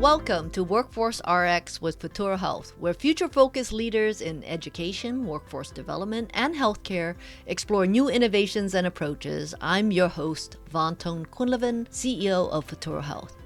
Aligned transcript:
Welcome 0.00 0.48
to 0.52 0.64
Workforce 0.64 1.20
RX 1.30 1.82
with 1.82 2.00
Futuro 2.00 2.38
Health, 2.38 2.72
where 2.78 2.94
future 2.94 3.28
focused 3.28 3.70
leaders 3.70 4.22
in 4.22 4.42
education, 4.44 5.26
workforce 5.26 5.70
development, 5.70 6.30
and 6.32 6.54
healthcare 6.54 7.16
explore 7.46 7.86
new 7.86 8.08
innovations 8.08 8.74
and 8.74 8.86
approaches. 8.86 9.54
I'm 9.60 9.92
your 9.92 10.08
host, 10.08 10.56
Van 10.70 10.96
Ton-Quinlivan, 10.96 11.86
CEO 11.90 12.48
of 12.48 12.64
Futuro 12.64 13.02
Health. 13.02 13.36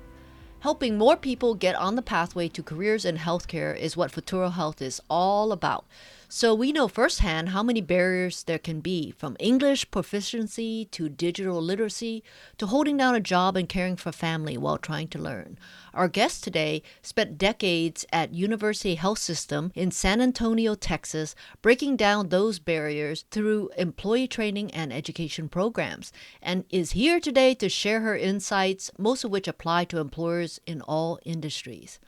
Helping 0.60 0.96
more 0.96 1.16
people 1.16 1.56
get 1.56 1.74
on 1.74 1.96
the 1.96 2.02
pathway 2.02 2.46
to 2.50 2.62
careers 2.62 3.04
in 3.04 3.16
healthcare 3.16 3.76
is 3.76 3.96
what 3.96 4.12
Futuro 4.12 4.50
Health 4.50 4.80
is 4.80 5.02
all 5.10 5.50
about. 5.50 5.84
So 6.36 6.52
we 6.52 6.72
know 6.72 6.88
firsthand 6.88 7.50
how 7.50 7.62
many 7.62 7.80
barriers 7.80 8.42
there 8.42 8.58
can 8.58 8.80
be, 8.80 9.12
from 9.12 9.36
English 9.38 9.92
proficiency 9.92 10.84
to 10.86 11.08
digital 11.08 11.62
literacy 11.62 12.24
to 12.58 12.66
holding 12.66 12.96
down 12.96 13.14
a 13.14 13.20
job 13.20 13.56
and 13.56 13.68
caring 13.68 13.94
for 13.94 14.10
family 14.10 14.58
while 14.58 14.76
trying 14.76 15.06
to 15.10 15.20
learn. 15.20 15.56
Our 15.94 16.08
guest 16.08 16.42
today 16.42 16.82
spent 17.02 17.38
decades 17.38 18.04
at 18.12 18.34
University 18.34 18.96
Health 18.96 19.20
System 19.20 19.70
in 19.76 19.92
San 19.92 20.20
Antonio, 20.20 20.74
Texas, 20.74 21.36
breaking 21.62 21.98
down 21.98 22.30
those 22.30 22.58
barriers 22.58 23.26
through 23.30 23.70
employee 23.78 24.26
training 24.26 24.72
and 24.72 24.92
education 24.92 25.48
programs, 25.48 26.12
and 26.42 26.64
is 26.68 26.98
here 26.98 27.20
today 27.20 27.54
to 27.54 27.68
share 27.68 28.00
her 28.00 28.16
insights, 28.16 28.90
most 28.98 29.22
of 29.22 29.30
which 29.30 29.46
apply 29.46 29.84
to 29.84 30.00
employers 30.00 30.60
in 30.66 30.80
all 30.80 31.20
industries. 31.24 32.00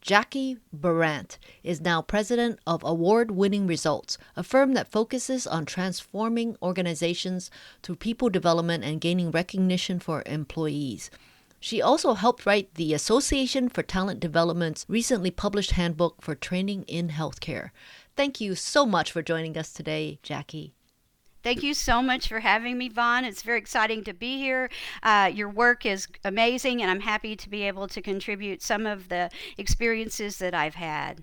Jackie 0.00 0.58
Barant 0.74 1.38
is 1.62 1.80
now 1.80 2.00
president 2.02 2.58
of 2.66 2.82
Award 2.84 3.30
Winning 3.30 3.66
Results, 3.66 4.16
a 4.36 4.42
firm 4.42 4.74
that 4.74 4.90
focuses 4.90 5.46
on 5.46 5.66
transforming 5.66 6.56
organizations 6.62 7.50
through 7.82 7.96
people 7.96 8.30
development 8.30 8.84
and 8.84 9.00
gaining 9.00 9.30
recognition 9.30 9.98
for 9.98 10.22
employees. 10.26 11.10
She 11.60 11.82
also 11.82 12.14
helped 12.14 12.46
write 12.46 12.74
the 12.74 12.94
Association 12.94 13.68
for 13.68 13.82
Talent 13.82 14.20
Development's 14.20 14.86
recently 14.88 15.30
published 15.30 15.72
handbook 15.72 16.22
for 16.22 16.34
training 16.34 16.84
in 16.84 17.08
healthcare. 17.08 17.70
Thank 18.16 18.40
you 18.40 18.54
so 18.54 18.86
much 18.86 19.10
for 19.10 19.22
joining 19.22 19.58
us 19.58 19.72
today, 19.72 20.20
Jackie. 20.22 20.77
Thank 21.42 21.62
you 21.62 21.72
so 21.72 22.02
much 22.02 22.28
for 22.28 22.40
having 22.40 22.76
me, 22.76 22.88
Van. 22.88 23.24
It's 23.24 23.42
very 23.42 23.58
exciting 23.58 24.02
to 24.04 24.12
be 24.12 24.38
here. 24.38 24.70
Uh, 25.02 25.30
your 25.32 25.48
work 25.48 25.86
is 25.86 26.08
amazing, 26.24 26.82
and 26.82 26.90
I'm 26.90 27.00
happy 27.00 27.36
to 27.36 27.48
be 27.48 27.62
able 27.62 27.86
to 27.88 28.02
contribute 28.02 28.60
some 28.60 28.86
of 28.86 29.08
the 29.08 29.30
experiences 29.56 30.38
that 30.38 30.54
I've 30.54 30.74
had. 30.74 31.22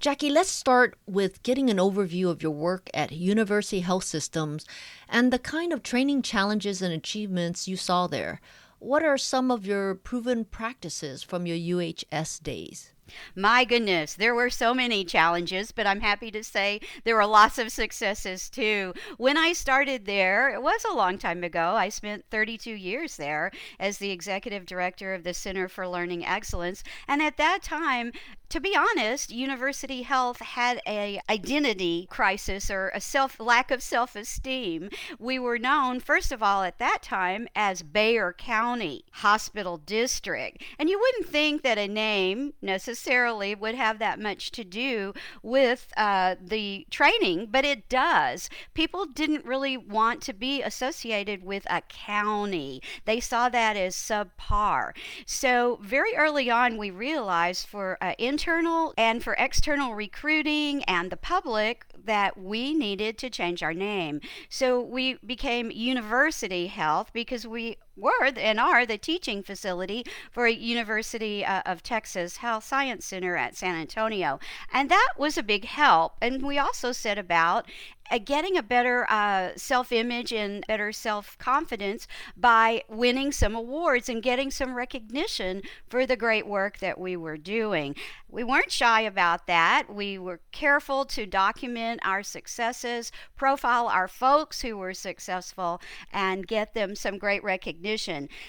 Jackie, 0.00 0.30
let's 0.30 0.48
start 0.48 0.96
with 1.06 1.42
getting 1.42 1.68
an 1.68 1.76
overview 1.76 2.30
of 2.30 2.42
your 2.42 2.52
work 2.52 2.88
at 2.94 3.12
University 3.12 3.80
Health 3.80 4.04
Systems 4.04 4.64
and 5.06 5.30
the 5.30 5.38
kind 5.38 5.74
of 5.74 5.82
training 5.82 6.22
challenges 6.22 6.80
and 6.80 6.94
achievements 6.94 7.68
you 7.68 7.76
saw 7.76 8.06
there. 8.06 8.40
What 8.78 9.02
are 9.02 9.18
some 9.18 9.50
of 9.50 9.66
your 9.66 9.94
proven 9.94 10.46
practices 10.46 11.22
from 11.22 11.46
your 11.46 11.58
UHS 11.58 12.42
days? 12.42 12.94
My 13.34 13.64
goodness, 13.64 14.14
there 14.14 14.34
were 14.34 14.50
so 14.50 14.74
many 14.74 15.04
challenges, 15.04 15.72
but 15.72 15.86
I'm 15.86 16.00
happy 16.00 16.30
to 16.30 16.44
say 16.44 16.80
there 17.04 17.16
were 17.16 17.26
lots 17.26 17.58
of 17.58 17.72
successes 17.72 18.48
too. 18.48 18.94
When 19.16 19.36
I 19.36 19.52
started 19.52 20.06
there, 20.06 20.52
it 20.52 20.62
was 20.62 20.84
a 20.84 20.94
long 20.94 21.18
time 21.18 21.44
ago. 21.44 21.74
I 21.76 21.88
spent 21.88 22.24
32 22.30 22.70
years 22.70 23.16
there 23.16 23.50
as 23.78 23.98
the 23.98 24.10
executive 24.10 24.66
director 24.66 25.14
of 25.14 25.24
the 25.24 25.34
Center 25.34 25.68
for 25.68 25.86
Learning 25.86 26.24
Excellence, 26.24 26.82
and 27.08 27.22
at 27.22 27.36
that 27.36 27.62
time, 27.62 28.12
to 28.50 28.60
be 28.60 28.76
honest, 28.76 29.30
University 29.30 30.02
Health 30.02 30.40
had 30.40 30.82
a 30.86 31.20
identity 31.30 32.08
crisis 32.10 32.68
or 32.68 32.90
a 32.92 33.00
self 33.00 33.38
lack 33.38 33.70
of 33.70 33.80
self-esteem. 33.80 34.90
We 35.20 35.38
were 35.38 35.58
known, 35.58 36.00
first 36.00 36.32
of 36.32 36.42
all, 36.42 36.64
at 36.64 36.78
that 36.78 36.98
time 37.00 37.46
as 37.54 37.82
Bexar 37.82 38.32
County 38.32 39.04
Hospital 39.12 39.78
District, 39.78 40.62
and 40.80 40.90
you 40.90 40.98
wouldn't 40.98 41.28
think 41.28 41.62
that 41.62 41.78
a 41.78 41.86
name 41.86 42.52
necessarily 42.60 43.54
would 43.54 43.76
have 43.76 44.00
that 44.00 44.18
much 44.18 44.50
to 44.50 44.64
do 44.64 45.14
with 45.44 45.92
uh, 45.96 46.34
the 46.42 46.86
training, 46.90 47.48
but 47.52 47.64
it 47.64 47.88
does. 47.88 48.50
People 48.74 49.06
didn't 49.06 49.44
really 49.44 49.76
want 49.76 50.22
to 50.22 50.32
be 50.32 50.60
associated 50.60 51.44
with 51.44 51.64
a 51.70 51.82
county; 51.82 52.82
they 53.04 53.20
saw 53.20 53.48
that 53.48 53.76
as 53.76 53.94
subpar. 53.94 54.90
So 55.24 55.78
very 55.82 56.16
early 56.16 56.50
on, 56.50 56.76
we 56.76 56.90
realized 56.90 57.68
for 57.68 57.96
uh, 58.00 58.14
internal 58.40 58.94
and 58.96 59.22
for 59.22 59.34
external 59.34 59.94
recruiting 59.94 60.82
and 60.84 61.12
the 61.12 61.16
public 61.16 61.84
that 62.04 62.38
we 62.38 62.72
needed 62.72 63.18
to 63.18 63.28
change 63.28 63.62
our 63.62 63.74
name. 63.74 64.18
So 64.48 64.80
we 64.80 65.18
became 65.26 65.70
University 65.70 66.66
Health 66.66 67.10
because 67.12 67.46
we 67.46 67.76
were 68.00 68.32
and 68.36 68.58
are 68.58 68.86
the 68.86 68.98
teaching 68.98 69.42
facility 69.42 70.04
for 70.30 70.46
University 70.46 71.44
uh, 71.44 71.62
of 71.66 71.82
Texas 71.82 72.38
Health 72.38 72.64
Science 72.64 73.04
Center 73.04 73.36
at 73.36 73.56
San 73.56 73.76
Antonio. 73.76 74.38
And 74.72 74.90
that 74.90 75.12
was 75.18 75.36
a 75.36 75.42
big 75.42 75.64
help. 75.64 76.14
And 76.20 76.42
we 76.42 76.58
also 76.58 76.92
set 76.92 77.18
about 77.18 77.66
uh, 78.10 78.18
getting 78.18 78.56
a 78.56 78.62
better 78.62 79.06
uh, 79.10 79.50
self 79.56 79.92
image 79.92 80.32
and 80.32 80.66
better 80.66 80.92
self 80.92 81.38
confidence 81.38 82.08
by 82.36 82.82
winning 82.88 83.30
some 83.32 83.54
awards 83.54 84.08
and 84.08 84.22
getting 84.22 84.50
some 84.50 84.74
recognition 84.74 85.62
for 85.88 86.06
the 86.06 86.16
great 86.16 86.46
work 86.46 86.78
that 86.78 86.98
we 86.98 87.16
were 87.16 87.36
doing. 87.36 87.94
We 88.28 88.44
weren't 88.44 88.70
shy 88.70 89.02
about 89.02 89.46
that. 89.46 89.84
We 89.92 90.18
were 90.18 90.40
careful 90.52 91.04
to 91.06 91.26
document 91.26 92.00
our 92.04 92.22
successes, 92.22 93.12
profile 93.36 93.86
our 93.86 94.08
folks 94.08 94.62
who 94.62 94.76
were 94.76 94.94
successful, 94.94 95.80
and 96.12 96.46
get 96.46 96.74
them 96.74 96.94
some 96.94 97.18
great 97.18 97.42
recognition. 97.42 97.89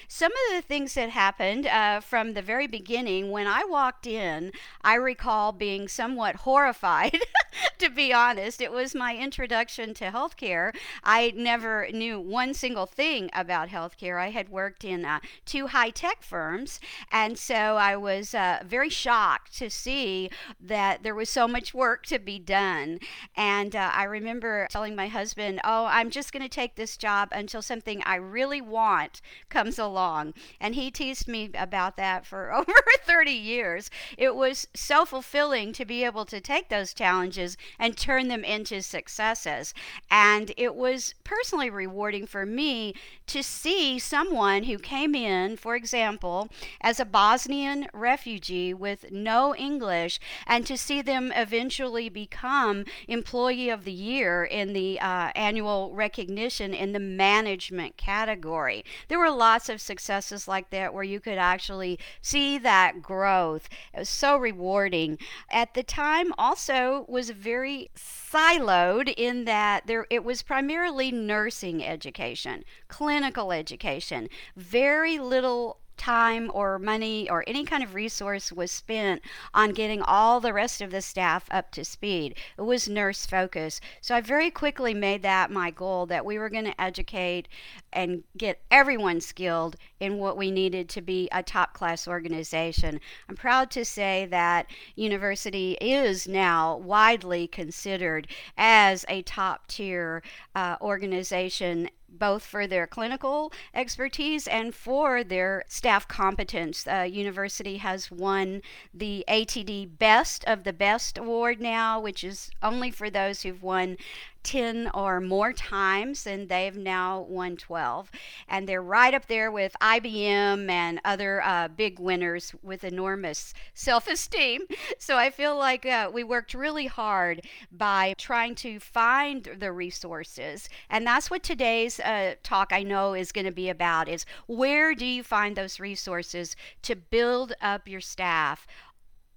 Some 0.07 0.31
of 0.31 0.56
the 0.56 0.62
things 0.62 0.94
that 0.94 1.09
happened 1.09 1.68
uh, 1.68 2.00
from 2.00 2.34
the 2.34 2.41
very 2.41 2.68
beginning, 2.68 3.31
when 3.31 3.47
I 3.47 3.63
walked 3.63 4.07
in, 4.07 4.52
I 4.81 4.96
recall 4.96 5.52
being 5.52 5.88
somewhat 5.88 6.38
horrified, 6.38 7.19
to 7.79 7.90
be 7.90 8.13
honest. 8.13 8.62
It 8.62 8.72
was 8.72 8.94
my 8.96 9.16
introduction 9.16 9.94
to 9.96 10.06
healthcare, 10.12 10.74
I 11.03 11.34
never 11.35 11.88
knew 11.91 12.19
one 12.19 12.53
single 12.53 12.85
thing 12.85 13.29
about 13.34 13.69
healthcare. 13.69 14.19
I 14.19 14.29
had 14.29 14.50
worked 14.50 14.84
in 14.84 15.06
uh, 15.06 15.19
two 15.46 15.68
high 15.68 15.90
tech 15.90 16.23
firms, 16.23 16.79
and 17.12 17.38
so 17.38 17.53
I 17.56 17.96
was 17.96 18.34
uh, 18.34 18.63
very 18.66 18.90
shocked 18.90 19.58
to 19.58 19.69
see 19.69 20.29
that 20.59 21.03
there 21.03 21.16
was 21.16 21.29
so 21.29 21.47
much 21.47 21.73
work 21.73 22.06
to 22.08 22.19
be 22.19 22.40
done. 22.40 23.00
And 23.35 23.75
uh, 23.75 23.91
I 23.94 24.03
remember 24.03 24.68
telling 24.69 24.96
my 24.96 25.08
husband, 25.08 25.59
Oh, 25.63 25.85
I'm 25.85 26.09
just 26.09 26.31
going 26.31 26.44
to 26.44 26.50
take 26.50 26.75
this 26.75 26.97
job 26.97 27.29
until 27.31 27.62
something 27.62 28.02
I 28.06 28.16
really 28.16 28.62
want 28.62 29.21
comes 29.50 29.78
along. 29.80 30.34
And 30.59 30.76
he 30.76 30.92
teased 30.92 31.28
me 31.28 31.50
about 31.54 31.98
that 31.98 32.26
for 32.26 32.54
over 32.54 32.74
30 33.06 33.32
years. 33.32 33.90
It 34.18 34.36
was 34.36 34.68
so 34.74 35.06
fulfilling 35.06 35.74
to 35.74 35.86
be 35.86 36.04
able 36.04 36.26
to 36.26 36.40
take 36.40 36.70
those 36.70 36.94
challenges 36.94 37.58
and 37.80 37.98
turn 37.98 38.28
them 38.28 38.44
into 38.44 38.82
successes. 38.82 39.74
And 40.09 40.54
it 40.58 40.76
was 40.76 41.14
personally 41.24 41.70
rewarding 41.70 42.26
for 42.26 42.46
me 42.46 42.94
to 43.28 43.44
see 43.44 43.98
someone 44.00 44.64
who 44.64 44.78
came 44.78 45.16
in, 45.16 45.58
for 45.58 45.76
example, 45.76 46.50
as 46.82 47.00
a 47.00 47.06
Bosnian 47.06 47.88
refugee 47.94 48.74
with 48.74 49.12
no 49.12 49.56
English, 49.56 50.20
and 50.46 50.66
to 50.66 50.78
see 50.78 51.02
them 51.02 51.32
eventually 51.36 52.09
become 52.09 52.86
Employee 53.08 53.70
of 53.70 53.86
the 53.86 53.92
Year 53.92 54.44
in 54.44 54.74
the 54.74 55.00
uh, 55.00 55.32
annual 55.36 55.92
recognition 55.94 56.74
in 56.74 56.92
the 56.92 57.00
management 57.00 57.98
category. 57.98 58.84
There 59.12 59.20
were 59.20 59.30
lots 59.30 59.68
of 59.68 59.82
successes 59.82 60.48
like 60.48 60.70
that 60.70 60.94
where 60.94 61.04
you 61.04 61.20
could 61.20 61.38
actually 61.38 62.00
see 62.22 62.58
that 62.60 63.02
growth. 63.02 63.68
It 63.94 64.00
was 64.00 64.10
so 64.10 64.38
rewarding. 64.38 65.18
At 65.50 65.74
the 65.74 65.84
time, 65.84 66.34
also 66.38 67.04
was 67.10 67.30
very 67.32 67.92
siloed 67.94 69.14
in 69.18 69.44
that 69.44 69.86
there 69.86 70.08
it 70.10 70.24
was 70.24 70.44
primarily 70.44 71.12
nursing 71.12 71.84
education, 71.84 72.64
clinical 72.88 73.52
education, 73.52 74.30
very 74.56 75.20
little 75.20 75.82
time 76.02 76.50
or 76.52 76.80
money 76.80 77.30
or 77.30 77.44
any 77.46 77.64
kind 77.64 77.84
of 77.84 77.94
resource 77.94 78.52
was 78.52 78.72
spent 78.72 79.22
on 79.53 79.70
getting 79.72 80.02
all 80.02 80.40
the 80.40 80.52
rest 80.52 80.82
of 80.82 80.90
the 80.90 81.02
staff 81.02 81.46
up 81.52 81.72
to 81.72 81.86
speed. 81.86 82.36
It 82.58 82.64
was 82.64 82.90
nurse 82.90 83.28
focus. 83.28 83.80
So 84.02 84.16
I 84.16 84.22
very 84.22 84.50
quickly 84.50 84.96
made 84.96 85.22
that 85.22 85.52
my 85.52 85.70
goal 85.70 86.08
that 86.08 86.26
we 86.26 86.40
were 86.40 86.50
going 86.50 86.66
to 86.66 86.82
educate 86.82 87.48
and 87.94 88.24
get 88.36 88.62
everyone 88.72 89.22
skilled 89.22 89.76
in 90.00 90.18
what 90.18 90.38
we 90.38 90.50
needed 90.50 90.90
to 90.90 91.02
be 91.02 91.30
a 91.32 91.44
top 91.44 91.76
class 91.76 92.08
organization. 92.08 93.00
I'm 93.30 93.36
proud 93.36 93.70
to 93.72 93.86
say 93.86 94.26
that 94.32 94.66
university 94.96 95.78
is 95.80 96.28
now 96.28 96.78
widely 96.78 97.46
considered 97.46 98.28
as 98.58 99.06
a 99.08 99.22
top 99.22 99.68
tier 99.68 100.24
uh, 100.56 100.78
organization 100.82 101.90
both 102.11 102.43
for 102.43 102.67
their 102.67 102.87
clinical 102.87 103.52
expertise 103.73 104.47
and 104.47 104.75
for 104.75 105.23
their 105.23 105.63
staff 105.67 106.08
competence. 106.08 106.85
Uh, 106.87 107.08
university 107.09 107.78
has 107.78 108.11
won 108.11 108.61
the 108.93 109.23
ATD 109.28 109.97
Best 109.97 110.43
of 110.46 110.63
the 110.63 110.73
Best 110.73 111.17
award 111.17 111.59
now, 111.59 111.99
which 111.99 112.23
is 112.23 112.52
only 112.61 112.91
for 112.91 113.09
those 113.09 113.41
who've 113.41 113.63
won 113.63 113.97
10 114.43 114.90
or 114.93 115.20
more 115.20 115.53
times, 115.53 116.26
and 116.26 116.49
they've 116.49 116.76
now 116.76 117.22
won 117.22 117.58
12. 117.58 118.11
And 118.47 118.67
they're 118.67 118.82
right 118.82 119.14
up 119.14 119.28
there 119.28 119.52
with 119.52 119.76
IBM 119.82 120.70
and 120.70 120.99
other 121.05 121.41
uh, 121.41 121.67
big 121.67 121.99
winners 121.99 122.53
with 122.61 122.84
enormous 122.84 123.53
self 123.73 124.08
esteem. 124.08 124.61
So 124.97 125.17
I 125.17 125.29
feel 125.29 125.55
like 125.58 125.85
uh, 125.85 126.11
we 126.14 126.23
worked 126.23 126.53
really 126.53 126.85
hard 126.85 127.41
by 127.72 128.14
trying 128.17 128.55
to 128.55 128.79
find 128.79 129.43
the 129.58 129.72
resources. 129.72 130.70
And 130.90 131.05
that's 131.08 131.32
what 131.32 131.44
today's 131.44 131.99
uh, 131.99 132.35
talk 132.44 132.72
I 132.72 132.84
know 132.84 133.14
is 133.14 133.32
going 133.32 133.46
to 133.46 133.52
be 133.52 133.70
about 133.70 134.08
is 134.08 134.26
where 134.47 134.94
do 134.94 135.05
you 135.05 135.23
find 135.23 135.55
those 135.55 135.79
resources 135.79 136.55
to 136.84 136.96
build 136.96 137.53
up 137.61 137.87
your 137.87 138.02
staff 138.02 138.67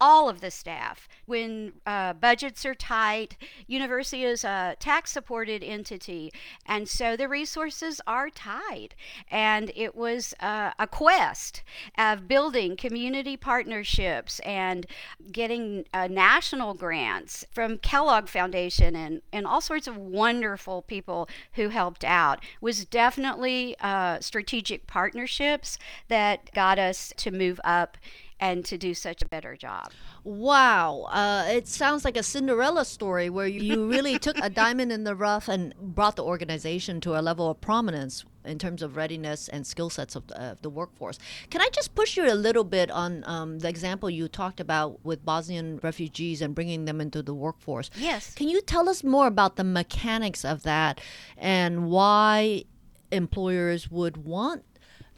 all 0.00 0.28
of 0.28 0.40
the 0.40 0.50
staff. 0.50 1.08
When 1.26 1.74
uh, 1.86 2.14
budgets 2.14 2.64
are 2.66 2.74
tight, 2.74 3.36
university 3.66 4.24
is 4.24 4.44
a 4.44 4.76
tax 4.78 5.10
supported 5.12 5.62
entity, 5.62 6.32
and 6.66 6.88
so 6.88 7.16
the 7.16 7.28
resources 7.28 8.00
are 8.06 8.30
tight. 8.30 8.94
And 9.30 9.72
it 9.74 9.94
was 9.94 10.34
uh, 10.40 10.72
a 10.78 10.86
quest 10.86 11.62
of 11.96 12.28
building 12.28 12.76
community 12.76 13.36
partnerships 13.36 14.40
and 14.40 14.86
getting 15.32 15.84
uh, 15.94 16.08
national 16.08 16.74
grants 16.74 17.44
from 17.52 17.78
Kellogg 17.78 18.28
Foundation 18.28 18.94
and, 18.96 19.22
and 19.32 19.46
all 19.46 19.60
sorts 19.60 19.86
of 19.86 19.96
wonderful 19.96 20.82
people 20.82 21.28
who 21.54 21.68
helped 21.68 22.04
out. 22.04 22.42
It 22.42 22.62
was 22.62 22.84
definitely 22.84 23.76
uh, 23.80 24.20
strategic 24.20 24.86
partnerships 24.86 25.78
that 26.08 26.52
got 26.52 26.78
us 26.78 27.12
to 27.16 27.30
move 27.30 27.60
up 27.64 27.96
and 28.44 28.62
to 28.62 28.76
do 28.76 28.92
such 28.92 29.22
a 29.22 29.28
better 29.28 29.56
job. 29.56 29.90
Wow. 30.22 31.06
Uh, 31.08 31.46
it 31.48 31.66
sounds 31.66 32.04
like 32.04 32.14
a 32.14 32.22
Cinderella 32.22 32.84
story 32.84 33.30
where 33.30 33.46
you 33.46 33.88
really 33.88 34.18
took 34.26 34.36
a 34.38 34.50
diamond 34.50 34.92
in 34.92 35.04
the 35.04 35.14
rough 35.14 35.48
and 35.48 35.74
brought 35.80 36.16
the 36.16 36.24
organization 36.24 37.00
to 37.00 37.18
a 37.18 37.22
level 37.22 37.50
of 37.50 37.62
prominence 37.62 38.26
in 38.44 38.58
terms 38.58 38.82
of 38.82 38.96
readiness 38.96 39.48
and 39.48 39.66
skill 39.66 39.88
sets 39.88 40.14
of 40.14 40.26
the, 40.26 40.38
uh, 40.38 40.54
the, 40.60 40.68
workforce. 40.68 41.18
Can 41.48 41.62
I 41.62 41.70
just 41.72 41.94
push 41.94 42.18
you 42.18 42.30
a 42.30 42.34
little 42.34 42.64
bit 42.64 42.90
on 42.90 43.24
um, 43.26 43.60
the 43.60 43.68
example 43.70 44.10
you 44.10 44.28
talked 44.28 44.60
about 44.60 45.02
with 45.02 45.24
Bosnian 45.24 45.80
refugees 45.82 46.42
and 46.42 46.54
bringing 46.54 46.84
them 46.84 47.00
into 47.00 47.22
the 47.22 47.32
workforce? 47.32 47.88
Yes. 47.96 48.34
Can 48.34 48.50
you 48.50 48.60
tell 48.60 48.90
us 48.90 49.02
more 49.02 49.26
about 49.26 49.56
the 49.56 49.64
mechanics 49.64 50.44
of 50.44 50.64
that 50.64 51.00
and 51.38 51.88
why 51.88 52.64
employers 53.10 53.90
would 53.90 54.18
want 54.18 54.64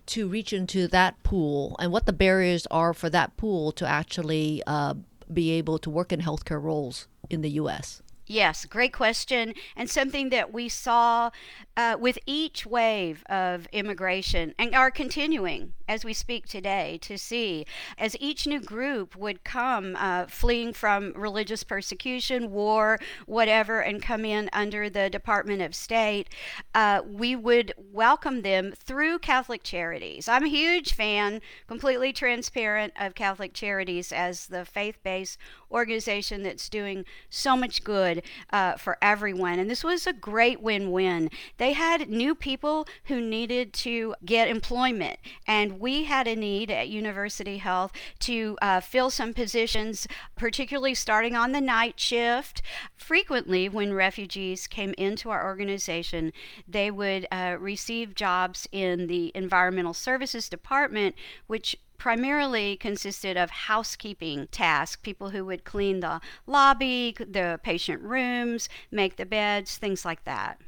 to 0.06 0.28
reach 0.28 0.52
into 0.52 0.88
that 0.88 1.22
pool 1.22 1.76
and 1.78 1.92
what 1.92 2.06
the 2.06 2.12
barriers 2.12 2.66
are 2.70 2.94
for 2.94 3.10
that 3.10 3.36
pool 3.36 3.72
to 3.72 3.86
actually 3.86 4.62
uh, 4.66 4.94
be 5.32 5.50
able 5.52 5.78
to 5.78 5.90
work 5.90 6.12
in 6.12 6.20
healthcare 6.20 6.62
roles 6.62 7.08
in 7.28 7.42
the 7.42 7.50
U.S. 7.50 8.02
Yes, 8.26 8.64
great 8.64 8.92
question, 8.92 9.54
and 9.76 9.88
something 9.88 10.30
that 10.30 10.52
we 10.52 10.68
saw 10.68 11.30
uh, 11.76 11.96
with 11.99 12.19
each 12.26 12.67
wave 12.67 13.23
of 13.28 13.67
immigration 13.73 14.55
and 14.58 14.75
are 14.75 14.90
continuing 14.90 15.73
as 15.88 16.05
we 16.05 16.12
speak 16.12 16.46
today 16.46 16.99
to 17.00 17.17
see 17.17 17.64
as 17.99 18.17
each 18.19 18.46
new 18.46 18.61
group 18.61 19.14
would 19.17 19.44
come 19.44 19.96
uh, 19.99 20.26
fleeing 20.26 20.73
from 20.73 21.12
religious 21.14 21.62
persecution, 21.62 22.50
war, 22.50 22.99
whatever, 23.26 23.81
and 23.81 24.02
come 24.02 24.25
in 24.25 24.50
under 24.52 24.90
the 24.90 25.08
Department 25.08 25.62
of 25.62 25.75
State, 25.75 26.28
uh, 26.75 27.02
we 27.06 27.37
would 27.37 27.73
welcome 27.93 28.43
them 28.43 28.73
through 28.76 29.19
Catholic 29.19 29.62
Charities. 29.62 30.28
I'm 30.28 30.44
a 30.44 30.49
huge 30.49 30.94
fan, 30.94 31.40
completely 31.67 32.12
transparent, 32.12 32.93
of 32.99 33.14
Catholic 33.14 33.52
Charities 33.52 34.12
as 34.12 34.46
the 34.46 34.64
faith 34.64 34.99
based 35.02 35.38
organization 35.70 36.43
that's 36.43 36.69
doing 36.69 37.05
so 37.28 37.56
much 37.56 37.84
good 37.84 38.23
uh, 38.50 38.75
for 38.76 38.99
everyone. 39.02 39.58
And 39.58 39.70
this 39.70 39.84
was 39.84 40.06
a 40.06 40.12
great 40.12 40.61
win 40.61 40.90
win. 40.90 41.31
Had 41.72 42.08
new 42.08 42.34
people 42.34 42.86
who 43.04 43.20
needed 43.20 43.72
to 43.74 44.14
get 44.24 44.48
employment, 44.48 45.18
and 45.46 45.80
we 45.80 46.04
had 46.04 46.26
a 46.26 46.36
need 46.36 46.70
at 46.70 46.88
University 46.88 47.58
Health 47.58 47.92
to 48.20 48.58
uh, 48.62 48.80
fill 48.80 49.10
some 49.10 49.32
positions, 49.32 50.06
particularly 50.36 50.94
starting 50.94 51.34
on 51.34 51.52
the 51.52 51.60
night 51.60 51.98
shift. 51.98 52.62
Frequently, 52.96 53.68
when 53.68 53.92
refugees 53.92 54.66
came 54.66 54.94
into 54.98 55.30
our 55.30 55.44
organization, 55.44 56.32
they 56.68 56.90
would 56.90 57.26
uh, 57.30 57.56
receive 57.58 58.14
jobs 58.14 58.68
in 58.72 59.06
the 59.06 59.32
Environmental 59.34 59.94
Services 59.94 60.48
Department, 60.48 61.14
which 61.46 61.76
primarily 61.98 62.76
consisted 62.76 63.36
of 63.36 63.50
housekeeping 63.50 64.46
tasks 64.48 65.00
people 65.02 65.30
who 65.30 65.44
would 65.44 65.64
clean 65.64 66.00
the 66.00 66.20
lobby, 66.46 67.16
the 67.18 67.58
patient 67.62 68.02
rooms, 68.02 68.68
make 68.90 69.16
the 69.16 69.26
beds, 69.26 69.78
things 69.78 70.04
like 70.04 70.24
that. 70.24 70.60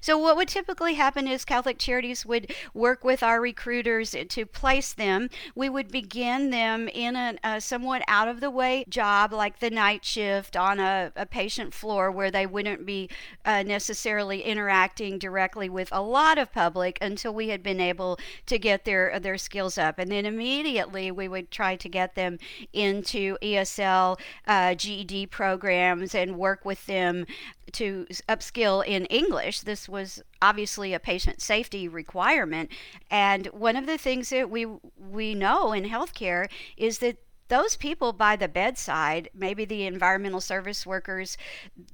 So, 0.00 0.16
what 0.18 0.36
would 0.36 0.48
typically 0.48 0.94
happen 0.94 1.26
is 1.26 1.44
Catholic 1.44 1.78
Charities 1.78 2.24
would 2.24 2.52
work 2.74 3.04
with 3.04 3.22
our 3.22 3.40
recruiters 3.40 4.14
to 4.28 4.46
place 4.46 4.92
them. 4.92 5.28
We 5.54 5.68
would 5.68 5.90
begin 5.90 6.50
them 6.50 6.88
in 6.88 7.16
a, 7.16 7.36
a 7.42 7.60
somewhat 7.60 8.02
out 8.08 8.28
of 8.28 8.40
the 8.40 8.50
way 8.50 8.84
job, 8.88 9.32
like 9.32 9.58
the 9.58 9.70
night 9.70 10.04
shift 10.04 10.56
on 10.56 10.78
a, 10.78 11.12
a 11.16 11.26
patient 11.26 11.74
floor, 11.74 12.10
where 12.10 12.30
they 12.30 12.46
wouldn't 12.46 12.86
be 12.86 13.10
uh, 13.44 13.62
necessarily 13.62 14.42
interacting 14.42 15.18
directly 15.18 15.68
with 15.68 15.88
a 15.92 16.02
lot 16.02 16.38
of 16.38 16.52
public 16.52 16.98
until 17.00 17.34
we 17.34 17.48
had 17.48 17.62
been 17.62 17.80
able 17.80 18.18
to 18.46 18.58
get 18.58 18.84
their 18.84 19.18
their 19.20 19.38
skills 19.38 19.78
up, 19.78 19.98
and 19.98 20.10
then 20.10 20.26
immediately 20.26 21.10
we 21.10 21.28
would 21.28 21.50
try 21.50 21.76
to 21.76 21.88
get 21.88 22.14
them 22.14 22.38
into 22.72 23.36
ESL, 23.42 24.18
uh, 24.46 24.74
GED 24.74 25.26
programs, 25.26 26.14
and 26.14 26.36
work 26.36 26.64
with 26.64 26.86
them 26.86 27.26
to 27.72 28.06
upskill 28.28 28.84
in 28.86 29.06
English. 29.06 29.60
This 29.60 29.88
was 29.88 30.22
obviously 30.40 30.94
a 30.94 31.00
patient 31.00 31.40
safety 31.40 31.88
requirement, 31.88 32.70
and 33.10 33.46
one 33.48 33.76
of 33.76 33.86
the 33.86 33.98
things 33.98 34.30
that 34.30 34.50
we 34.50 34.66
we 34.98 35.34
know 35.34 35.72
in 35.72 35.84
healthcare 35.84 36.48
is 36.76 36.98
that 36.98 37.18
those 37.48 37.76
people 37.76 38.12
by 38.12 38.36
the 38.36 38.48
bedside, 38.48 39.30
maybe 39.34 39.64
the 39.64 39.86
environmental 39.86 40.40
service 40.40 40.84
workers, 40.84 41.38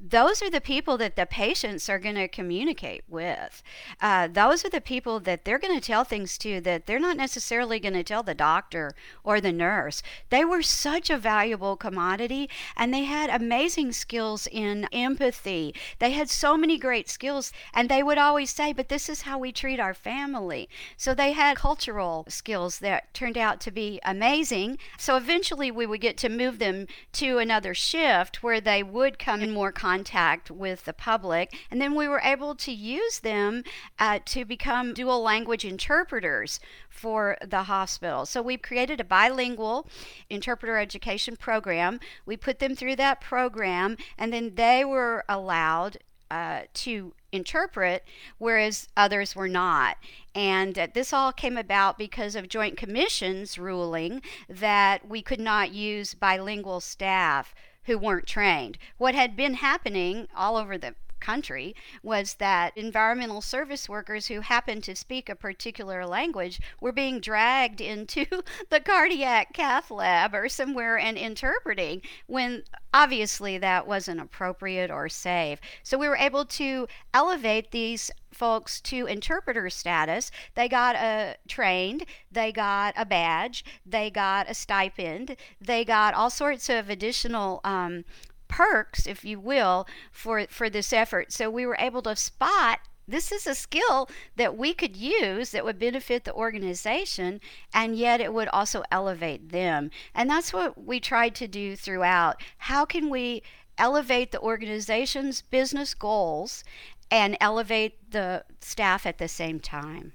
those 0.01 0.43
are 0.43 0.51
the 0.51 0.61
people 0.61 0.97
that 0.99 1.17
the 1.17 1.27
patients 1.27 1.89
are 1.89 1.99
going 1.99 2.15
to 2.15 2.29
communicate 2.29 3.05
with. 3.09 3.63
Uh, 4.01 4.29
those 4.29 4.65
are 4.65 4.71
the 4.71 4.81
people 4.81 5.21
that 5.21 5.45
they're 5.45 5.59
going 5.59 5.79
to 5.79 5.87
tell 5.87 6.05
things 6.05 6.39
to 6.39 6.61
that 6.63 6.87
they're 6.87 6.99
not 6.99 7.17
necessarily 7.17 7.79
going 7.79 7.93
to 7.93 8.03
tell 8.03 8.23
the 8.23 8.35
doctor 8.35 8.93
or 9.25 9.41
the 9.41 9.53
nurse. 9.53 10.03
They 10.31 10.45
were 10.45 10.63
such 10.63 11.11
a 11.11 11.19
valuable 11.19 11.77
commodity 11.77 12.49
and 12.77 12.93
they 12.93 13.05
had 13.05 13.29
amazing 13.31 13.93
skills 13.93 14.49
in 14.51 14.87
empathy. 14.93 15.75
They 15.99 16.13
had 16.13 16.31
so 16.31 16.57
many 16.57 16.79
great 16.79 17.09
skills 17.11 17.53
and 17.75 17.89
they 17.89 18.03
would 18.03 18.19
always 18.19 18.51
say, 18.51 18.73
but 18.73 18.89
this 18.89 19.09
is 19.09 19.23
how 19.23 19.39
we 19.39 19.53
treat 19.53 19.81
our 19.81 19.95
family. 19.95 20.69
So 20.97 21.15
they 21.15 21.33
had 21.33 21.57
cultural 21.59 22.25
skills 22.29 22.79
that 22.79 23.13
turned 23.13 23.37
out 23.37 23.61
to 23.63 23.71
be 23.71 24.01
amazing. 24.05 24.79
So 24.99 25.17
eventually, 25.17 25.42
eventually 25.43 25.73
we 25.73 25.87
would 25.87 26.01
get 26.01 26.17
to 26.17 26.29
move 26.29 26.61
them 26.61 26.87
to 27.11 27.39
another 27.39 27.75
shift 27.75 28.45
where 28.45 28.61
they 28.61 28.81
would 28.81 29.19
come 29.19 29.43
in 29.43 29.51
more 29.51 29.73
contact 29.73 30.53
with 30.53 30.85
the 30.85 30.93
public. 30.93 31.53
And 31.69 31.81
then 31.81 31.97
we 31.97 32.07
were 32.07 32.21
able 32.23 32.55
to 32.55 32.71
use 32.71 33.19
them 33.19 33.65
uh, 33.99 34.21
to 34.27 34.45
become 34.45 34.95
dual 34.95 35.21
language 35.21 35.65
interpreters 35.65 36.61
for 36.89 37.37
the 37.45 37.65
hospital. 37.65 38.25
So 38.25 38.41
we 38.41 38.57
created 38.57 39.01
a 39.01 39.05
bilingual 39.05 39.89
interpreter 40.31 40.79
education 40.79 41.35
program. 41.35 41.99
We 42.25 42.37
put 42.37 42.61
them 42.61 42.77
through 42.77 42.95
that 42.97 43.21
program, 43.21 43.97
and 44.17 44.33
then 44.33 44.55
they 44.55 44.85
were 44.85 45.25
allowed 45.29 45.99
uh, 46.31 46.63
to 46.75 47.15
interpret, 47.33 48.05
whereas 48.39 48.89
others 48.97 49.35
were 49.35 49.49
not. 49.49 49.97
And 50.35 50.79
uh, 50.79 50.87
this 50.95 51.13
all 51.13 51.33
came 51.33 51.57
about 51.57 51.99
because 51.99 52.37
of 52.37 52.49
Joint 52.49 52.77
Commission's 52.77 53.59
ruling 53.59 54.23
that 54.49 55.09
we 55.09 55.23
could 55.23 55.41
not 55.41 55.73
use 55.73 56.15
bilingual 56.15 56.81
staff 56.81 57.55
who 57.85 57.99
weren't 57.99 58.27
trained. 58.27 58.79
What 58.99 59.15
had 59.15 59.35
been 59.35 59.55
happening 59.55 60.29
all 60.37 60.57
over 60.57 60.79
the 60.79 60.95
country 61.23 61.75
was 62.03 62.35
that 62.35 62.77
environmental 62.77 63.41
service 63.41 63.89
workers 63.89 64.27
who 64.27 64.41
happened 64.41 64.83
to 64.85 64.97
speak 64.97 65.29
a 65.29 65.37
particular 65.37 66.05
language 66.05 66.61
were 66.81 66.93
being 66.93 67.21
dragged 67.21 67.81
into 67.93 68.27
the 68.69 68.81
cardiac 68.81 69.55
cath 69.55 69.91
lab 69.91 70.35
or 70.35 70.49
somewhere 70.49 70.99
and 70.99 71.17
interpreting 71.17 72.03
when 72.27 72.65
obviously 72.93 73.57
that 73.57 73.87
wasn't 73.87 74.21
appropriate 74.21 74.91
or 74.91 75.09
safe. 75.09 75.61
So 75.83 75.97
we 75.97 76.09
were 76.09 76.17
able 76.17 76.45
to 76.45 76.89
elevate 77.15 77.71
these 77.71 78.11
folks 78.33 78.81
to 78.81 79.07
interpreter 79.07 79.71
status. 79.71 80.31
They 80.55 80.69
got 80.69 80.97
a 80.97 81.37
trained, 81.49 82.05
they 82.31 82.51
got 82.51 82.95
a 82.97 83.07
badge, 83.07 83.65
they 83.87 84.11
got 84.11 84.51
a 84.51 84.55
stipend, 84.55 85.37
they 85.61 85.85
got 85.85 86.15
all 86.15 86.31
sorts 86.31 86.69
of 86.69 86.91
additional 86.91 87.61
um, 87.65 88.05
perks, 88.53 89.07
if 89.07 89.25
you 89.25 89.41
will, 89.41 89.87
for, 90.11 90.47
for 90.49 90.69
this 90.69 90.93
effort. 90.93 91.33
So 91.33 91.49
we 91.51 91.65
were 91.65 91.77
able 91.79 92.03
to 92.03 92.15
spot 92.15 92.81
this 93.09 93.33
is 93.33 93.49
a 93.49 93.55
skill 93.55 94.09
that 94.37 94.57
we 94.57 94.73
could 94.73 94.97
use 94.97 95.51
that 95.51 95.65
would 95.65 95.79
benefit 95.79 96.23
the 96.23 96.33
organization 96.35 97.41
and 97.75 97.97
yet 97.97 98.21
it 98.21 98.33
would 98.33 98.47
also 98.49 98.85
elevate 98.93 99.49
them 99.49 99.91
and 100.15 100.31
that's 100.31 100.53
what 100.53 100.87
we 100.87 101.01
tried 101.01 101.35
to 101.35 101.49
do 101.49 101.75
throughout 101.75 102.41
how 102.59 102.85
can 102.85 103.11
we 103.11 103.43
elevate 103.77 104.31
the 104.31 104.41
organization's 104.41 105.43
business 105.43 105.95
goals 105.95 106.63
and 107.11 107.37
elevate 107.41 108.11
the 108.11 108.45
staff 108.61 109.05
at 109.05 109.19
the 109.19 109.29
same 109.29 109.61
time. 109.61 110.13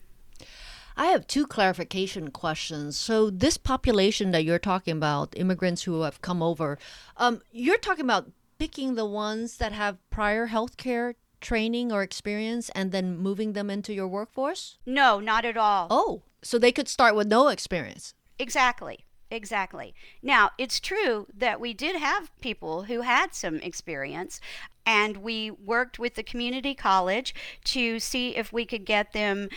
I 0.98 1.08
have 1.08 1.28
two 1.28 1.46
clarification 1.46 2.32
questions. 2.32 2.98
So, 2.98 3.30
this 3.30 3.56
population 3.56 4.32
that 4.32 4.44
you're 4.44 4.58
talking 4.58 4.98
about, 4.98 5.38
immigrants 5.38 5.84
who 5.84 6.02
have 6.02 6.22
come 6.22 6.42
over, 6.42 6.80
um, 7.18 7.42
you're 7.52 7.78
talking 7.78 8.04
about 8.04 8.32
picking 8.58 8.96
the 8.96 9.06
ones 9.06 9.58
that 9.58 9.72
have 9.72 9.98
prior 10.10 10.48
healthcare 10.48 11.14
training 11.40 11.92
or 11.92 12.02
experience 12.02 12.70
and 12.70 12.92
then 12.92 13.18
moving 13.18 13.54
them 13.54 13.70
into 13.70 13.94
your 13.94 14.08
workforce? 14.08 14.80
No, 14.88 15.20
not 15.20 15.46
at 15.46 15.56
all. 15.56 15.88
Oh, 15.92 16.24
so 16.42 16.58
they 16.58 16.72
could 16.72 16.88
start 16.88 17.16
with 17.16 17.28
no 17.28 17.50
experience. 17.50 18.16
Exactly. 18.40 19.06
Exactly. 19.30 19.94
Now, 20.24 20.52
it's 20.58 20.80
true 20.80 21.28
that 21.36 21.60
we 21.60 21.74
did 21.74 21.98
have 21.98 22.32
people 22.40 22.84
who 22.84 23.02
had 23.02 23.36
some 23.36 23.58
experience, 23.58 24.40
and 24.86 25.18
we 25.18 25.52
worked 25.52 26.00
with 26.00 26.16
the 26.16 26.24
community 26.24 26.74
college 26.74 27.36
to 27.66 28.00
see 28.00 28.38
if 28.38 28.54
we 28.54 28.66
could 28.66 28.86
get 28.86 29.12
them 29.12 29.50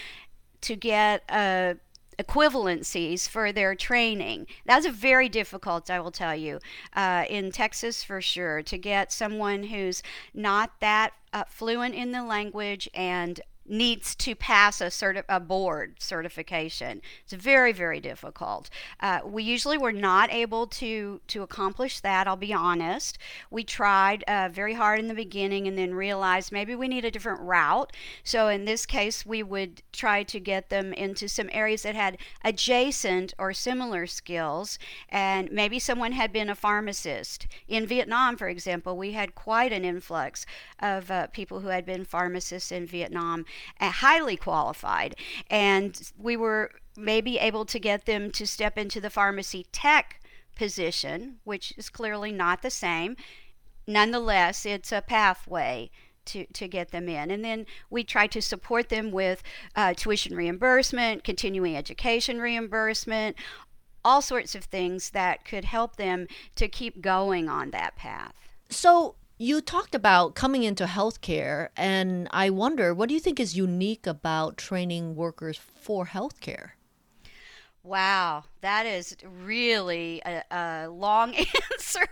to 0.62 0.76
get 0.76 1.22
uh, 1.28 1.74
equivalencies 2.18 3.28
for 3.28 3.52
their 3.52 3.74
training. 3.74 4.46
That's 4.66 4.86
a 4.86 4.92
very 4.92 5.28
difficult, 5.28 5.90
I 5.90 6.00
will 6.00 6.10
tell 6.10 6.34
you, 6.34 6.58
uh, 6.94 7.24
in 7.28 7.50
Texas 7.50 8.04
for 8.04 8.20
sure, 8.20 8.62
to 8.62 8.78
get 8.78 9.12
someone 9.12 9.64
who's 9.64 10.02
not 10.34 10.72
that 10.80 11.12
uh, 11.32 11.44
fluent 11.48 11.94
in 11.94 12.12
the 12.12 12.24
language 12.24 12.88
and 12.94 13.40
needs 13.70 14.14
to 14.16 14.34
pass 14.34 14.80
a, 14.80 14.90
a 15.28 15.40
board 15.40 15.94
certification. 16.00 17.00
It's 17.22 17.32
very, 17.32 17.72
very 17.72 18.00
difficult. 18.00 18.68
Uh, 18.98 19.20
we 19.24 19.42
usually 19.42 19.78
were 19.78 19.92
not 19.92 20.32
able 20.32 20.66
to, 20.66 21.20
to 21.28 21.42
accomplish 21.42 22.00
that, 22.00 22.26
I'll 22.26 22.36
be 22.36 22.52
honest. 22.52 23.18
We 23.50 23.62
tried 23.64 24.24
uh, 24.24 24.48
very 24.52 24.74
hard 24.74 24.98
in 24.98 25.08
the 25.08 25.14
beginning 25.14 25.68
and 25.68 25.78
then 25.78 25.94
realized 25.94 26.50
maybe 26.52 26.74
we 26.74 26.88
need 26.88 27.04
a 27.04 27.10
different 27.10 27.40
route. 27.40 27.92
So 28.24 28.48
in 28.48 28.64
this 28.64 28.84
case, 28.86 29.24
we 29.24 29.42
would 29.42 29.82
try 29.92 30.24
to 30.24 30.40
get 30.40 30.68
them 30.68 30.92
into 30.92 31.28
some 31.28 31.48
areas 31.52 31.82
that 31.82 31.94
had 31.94 32.18
adjacent 32.44 33.34
or 33.38 33.52
similar 33.52 34.06
skills. 34.06 34.78
And 35.08 35.50
maybe 35.52 35.78
someone 35.78 36.12
had 36.12 36.32
been 36.32 36.50
a 36.50 36.54
pharmacist. 36.56 37.46
In 37.68 37.86
Vietnam, 37.86 38.36
for 38.36 38.48
example, 38.48 38.96
we 38.96 39.12
had 39.12 39.34
quite 39.34 39.72
an 39.72 39.84
influx 39.84 40.44
of 40.80 41.10
uh, 41.10 41.28
people 41.28 41.60
who 41.60 41.68
had 41.68 41.86
been 41.86 42.04
pharmacists 42.04 42.72
in 42.72 42.86
Vietnam 42.86 43.44
highly 43.80 44.36
qualified. 44.36 45.16
And 45.48 46.00
we 46.18 46.36
were 46.36 46.70
maybe 46.96 47.38
able 47.38 47.64
to 47.66 47.78
get 47.78 48.06
them 48.06 48.30
to 48.32 48.46
step 48.46 48.76
into 48.76 49.00
the 49.00 49.10
pharmacy 49.10 49.66
tech 49.72 50.20
position, 50.56 51.36
which 51.44 51.72
is 51.76 51.88
clearly 51.88 52.32
not 52.32 52.62
the 52.62 52.70
same. 52.70 53.16
Nonetheless, 53.86 54.66
it's 54.66 54.92
a 54.92 55.02
pathway 55.02 55.90
to, 56.26 56.46
to 56.52 56.68
get 56.68 56.90
them 56.90 57.08
in. 57.08 57.30
And 57.30 57.44
then 57.44 57.66
we 57.88 58.04
try 58.04 58.26
to 58.28 58.42
support 58.42 58.88
them 58.88 59.10
with 59.10 59.42
uh, 59.74 59.94
tuition 59.94 60.36
reimbursement, 60.36 61.24
continuing 61.24 61.76
education 61.76 62.40
reimbursement, 62.40 63.36
all 64.04 64.22
sorts 64.22 64.54
of 64.54 64.64
things 64.64 65.10
that 65.10 65.44
could 65.44 65.64
help 65.64 65.96
them 65.96 66.26
to 66.56 66.68
keep 66.68 67.00
going 67.00 67.48
on 67.48 67.70
that 67.70 67.96
path. 67.96 68.32
So, 68.68 69.16
you 69.40 69.62
talked 69.62 69.94
about 69.94 70.35
coming 70.35 70.64
into 70.64 70.85
healthcare, 70.85 71.70
and 71.75 72.28
I 72.30 72.50
wonder 72.50 72.92
what 72.92 73.09
do 73.09 73.14
you 73.14 73.20
think 73.20 73.40
is 73.40 73.56
unique 73.56 74.06
about 74.06 74.59
training 74.59 75.16
workers 75.16 75.56
for 75.56 76.04
healthcare? 76.04 76.73
Wow, 77.82 78.44
that 78.61 78.85
is 78.85 79.16
really 79.25 80.20
a, 80.26 80.44
a 80.50 80.88
long 80.90 81.35
answer. 81.73 82.06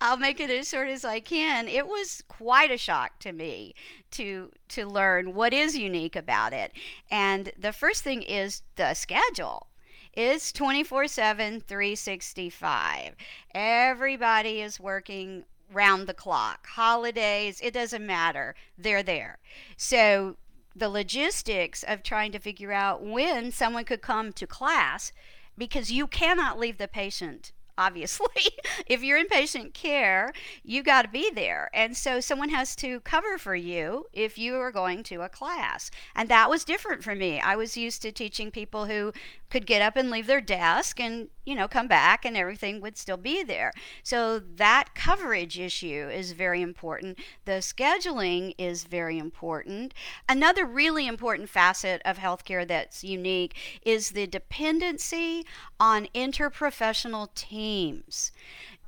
I'll 0.00 0.16
make 0.16 0.38
it 0.38 0.48
as 0.48 0.68
short 0.68 0.88
as 0.88 1.04
I 1.04 1.18
can. 1.18 1.66
It 1.66 1.88
was 1.88 2.22
quite 2.28 2.70
a 2.70 2.78
shock 2.78 3.18
to 3.18 3.32
me 3.32 3.74
to 4.12 4.52
to 4.68 4.86
learn 4.86 5.34
what 5.34 5.52
is 5.52 5.76
unique 5.76 6.14
about 6.14 6.52
it. 6.52 6.70
And 7.10 7.50
the 7.58 7.72
first 7.72 8.04
thing 8.04 8.22
is 8.22 8.62
the 8.76 8.94
schedule. 8.94 9.66
It's 10.12 10.52
24/7 10.52 11.64
365. 11.64 13.16
Everybody 13.54 14.60
is 14.60 14.78
working 14.78 15.44
round 15.72 16.06
the 16.06 16.14
clock, 16.14 16.66
holidays, 16.66 17.60
it 17.62 17.74
doesn't 17.74 18.04
matter. 18.04 18.54
They're 18.76 19.02
there. 19.02 19.38
So 19.76 20.36
the 20.74 20.88
logistics 20.88 21.82
of 21.82 22.02
trying 22.02 22.32
to 22.32 22.38
figure 22.38 22.72
out 22.72 23.04
when 23.04 23.50
someone 23.52 23.84
could 23.84 24.02
come 24.02 24.32
to 24.32 24.46
class 24.46 25.12
because 25.56 25.92
you 25.92 26.06
cannot 26.06 26.58
leave 26.58 26.78
the 26.78 26.88
patient 26.88 27.52
obviously. 27.80 28.26
if 28.86 29.02
you're 29.02 29.16
in 29.16 29.26
patient 29.26 29.72
care, 29.72 30.32
you 30.62 30.82
got 30.82 31.02
to 31.02 31.08
be 31.08 31.30
there. 31.30 31.70
And 31.72 31.96
so 31.96 32.20
someone 32.20 32.50
has 32.50 32.76
to 32.76 33.00
cover 33.00 33.38
for 33.38 33.54
you 33.54 34.06
if 34.12 34.36
you 34.36 34.56
are 34.56 34.70
going 34.70 35.02
to 35.04 35.22
a 35.22 35.28
class. 35.28 35.90
And 36.14 36.28
that 36.28 36.50
was 36.50 36.62
different 36.64 37.02
for 37.02 37.14
me. 37.14 37.40
I 37.40 37.56
was 37.56 37.76
used 37.76 38.02
to 38.02 38.12
teaching 38.12 38.50
people 38.50 38.84
who 38.86 39.12
could 39.48 39.66
get 39.66 39.82
up 39.82 39.96
and 39.96 40.10
leave 40.10 40.26
their 40.26 40.40
desk 40.40 41.00
and, 41.00 41.28
you 41.44 41.54
know, 41.54 41.66
come 41.66 41.88
back 41.88 42.24
and 42.24 42.36
everything 42.36 42.80
would 42.80 42.96
still 42.96 43.16
be 43.16 43.42
there. 43.42 43.72
So 44.02 44.38
that 44.38 44.94
coverage 44.94 45.58
issue 45.58 46.08
is 46.12 46.32
very 46.32 46.62
important. 46.62 47.18
The 47.46 47.60
scheduling 47.60 48.54
is 48.58 48.84
very 48.84 49.18
important. 49.18 49.94
Another 50.28 50.64
really 50.66 51.08
important 51.08 51.48
facet 51.48 52.00
of 52.04 52.18
healthcare 52.18 52.68
that's 52.68 53.02
unique 53.02 53.56
is 53.82 54.10
the 54.10 54.26
dependency 54.26 55.44
on 55.80 56.06
interprofessional 56.14 57.34
teams 57.34 57.69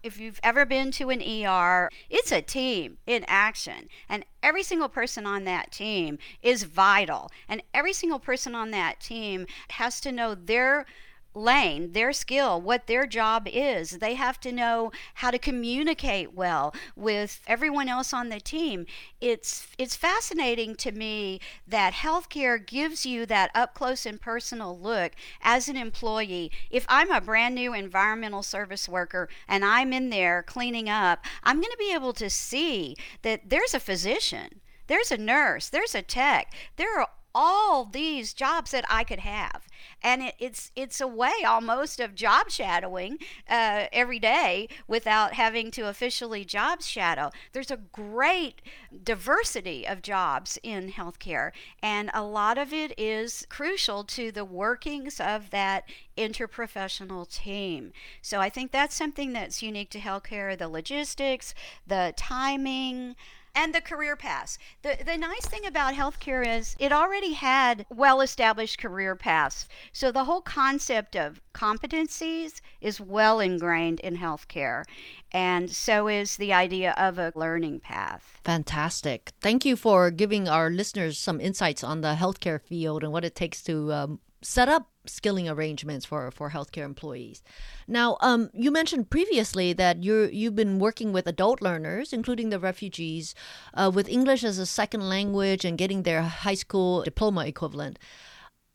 if 0.02 0.18
you've 0.18 0.40
ever 0.42 0.66
been 0.66 0.90
to 0.92 1.10
an 1.10 1.22
ER, 1.22 1.88
it's 2.10 2.32
a 2.32 2.42
team 2.42 2.98
in 3.06 3.24
action. 3.28 3.88
And 4.08 4.24
every 4.42 4.62
single 4.62 4.88
person 4.88 5.26
on 5.26 5.44
that 5.44 5.70
team 5.70 6.18
is 6.42 6.64
vital. 6.64 7.30
And 7.48 7.62
every 7.72 7.92
single 7.92 8.18
person 8.18 8.54
on 8.54 8.72
that 8.72 9.00
team 9.00 9.46
has 9.70 10.00
to 10.00 10.12
know 10.12 10.34
their 10.34 10.86
lane, 11.34 11.92
their 11.92 12.12
skill, 12.12 12.60
what 12.60 12.86
their 12.86 13.06
job 13.06 13.48
is. 13.50 13.98
They 13.98 14.14
have 14.14 14.38
to 14.40 14.52
know 14.52 14.92
how 15.14 15.30
to 15.30 15.38
communicate 15.38 16.34
well 16.34 16.74
with 16.96 17.40
everyone 17.46 17.88
else 17.88 18.12
on 18.12 18.28
the 18.28 18.40
team. 18.40 18.86
It's 19.20 19.68
it's 19.78 19.96
fascinating 19.96 20.74
to 20.76 20.92
me 20.92 21.40
that 21.66 21.94
healthcare 21.94 22.64
gives 22.64 23.06
you 23.06 23.26
that 23.26 23.50
up 23.54 23.74
close 23.74 24.06
and 24.06 24.20
personal 24.20 24.78
look 24.78 25.12
as 25.42 25.68
an 25.68 25.76
employee. 25.76 26.50
If 26.70 26.86
I'm 26.88 27.10
a 27.10 27.20
brand 27.20 27.54
new 27.54 27.72
environmental 27.72 28.42
service 28.42 28.88
worker 28.88 29.28
and 29.48 29.64
I'm 29.64 29.92
in 29.92 30.10
there 30.10 30.42
cleaning 30.42 30.88
up, 30.88 31.24
I'm 31.42 31.60
going 31.60 31.70
to 31.70 31.76
be 31.78 31.92
able 31.94 32.12
to 32.14 32.30
see 32.30 32.96
that 33.22 33.48
there's 33.48 33.74
a 33.74 33.80
physician, 33.80 34.60
there's 34.86 35.10
a 35.10 35.16
nurse, 35.16 35.68
there's 35.68 35.94
a 35.94 36.02
tech. 36.02 36.52
There 36.76 37.00
are 37.00 37.08
all 37.34 37.84
these 37.84 38.32
jobs 38.34 38.70
that 38.72 38.84
I 38.88 39.04
could 39.04 39.20
have 39.20 39.62
and 40.02 40.22
it, 40.22 40.34
it's 40.38 40.70
it's 40.76 41.00
a 41.00 41.06
way 41.06 41.32
almost 41.46 42.00
of 42.00 42.14
job 42.14 42.50
shadowing 42.50 43.18
uh, 43.48 43.86
every 43.92 44.18
day 44.18 44.68
without 44.86 45.34
having 45.34 45.70
to 45.72 45.88
officially 45.88 46.44
job 46.44 46.82
shadow. 46.82 47.30
There's 47.52 47.70
a 47.70 47.76
great 47.76 48.60
diversity 49.02 49.86
of 49.86 50.02
jobs 50.02 50.58
in 50.62 50.92
healthcare, 50.92 51.52
and 51.82 52.10
a 52.12 52.22
lot 52.22 52.58
of 52.58 52.72
it 52.72 52.98
is 52.98 53.46
crucial 53.48 54.04
to 54.04 54.32
the 54.32 54.44
workings 54.44 55.20
of 55.20 55.50
that 55.50 55.84
interprofessional 56.16 57.32
team. 57.32 57.92
So 58.20 58.40
I 58.40 58.48
think 58.48 58.70
that's 58.72 58.94
something 58.94 59.32
that's 59.32 59.62
unique 59.62 59.90
to 59.90 59.98
healthcare: 60.00 60.56
the 60.56 60.68
logistics, 60.68 61.54
the 61.86 62.12
timing 62.16 63.16
and 63.54 63.74
the 63.74 63.80
career 63.80 64.16
paths. 64.16 64.58
The, 64.82 64.98
the 65.04 65.16
nice 65.16 65.46
thing 65.46 65.66
about 65.66 65.94
healthcare 65.94 66.46
is 66.46 66.76
it 66.78 66.92
already 66.92 67.32
had 67.32 67.86
well 67.90 68.20
established 68.20 68.78
career 68.78 69.14
paths. 69.16 69.68
So 69.92 70.10
the 70.10 70.24
whole 70.24 70.40
concept 70.40 71.16
of 71.16 71.40
competencies 71.54 72.60
is 72.80 73.00
well 73.00 73.40
ingrained 73.40 74.00
in 74.00 74.16
healthcare. 74.16 74.84
And 75.32 75.70
so 75.70 76.08
is 76.08 76.36
the 76.36 76.52
idea 76.52 76.94
of 76.96 77.18
a 77.18 77.32
learning 77.34 77.80
path. 77.80 78.38
Fantastic. 78.44 79.32
Thank 79.40 79.64
you 79.64 79.76
for 79.76 80.10
giving 80.10 80.48
our 80.48 80.70
listeners 80.70 81.18
some 81.18 81.40
insights 81.40 81.84
on 81.84 82.00
the 82.00 82.14
healthcare 82.14 82.60
field 82.60 83.02
and 83.02 83.12
what 83.12 83.24
it 83.24 83.34
takes 83.34 83.62
to 83.64 83.92
um, 83.92 84.20
set 84.42 84.68
up 84.68 84.91
skilling 85.06 85.48
arrangements 85.48 86.04
for, 86.04 86.30
for 86.30 86.50
healthcare 86.50 86.84
employees. 86.84 87.42
Now, 87.86 88.16
um, 88.20 88.50
you 88.52 88.70
mentioned 88.70 89.10
previously 89.10 89.72
that 89.72 90.02
you 90.02 90.28
you've 90.32 90.56
been 90.56 90.78
working 90.78 91.12
with 91.12 91.26
adult 91.26 91.60
learners, 91.60 92.12
including 92.12 92.50
the 92.50 92.60
refugees, 92.60 93.34
uh, 93.74 93.90
with 93.92 94.08
English 94.08 94.44
as 94.44 94.58
a 94.58 94.66
second 94.66 95.08
language 95.08 95.64
and 95.64 95.78
getting 95.78 96.02
their 96.02 96.22
high 96.22 96.54
school 96.54 97.02
diploma 97.02 97.46
equivalent. 97.46 97.98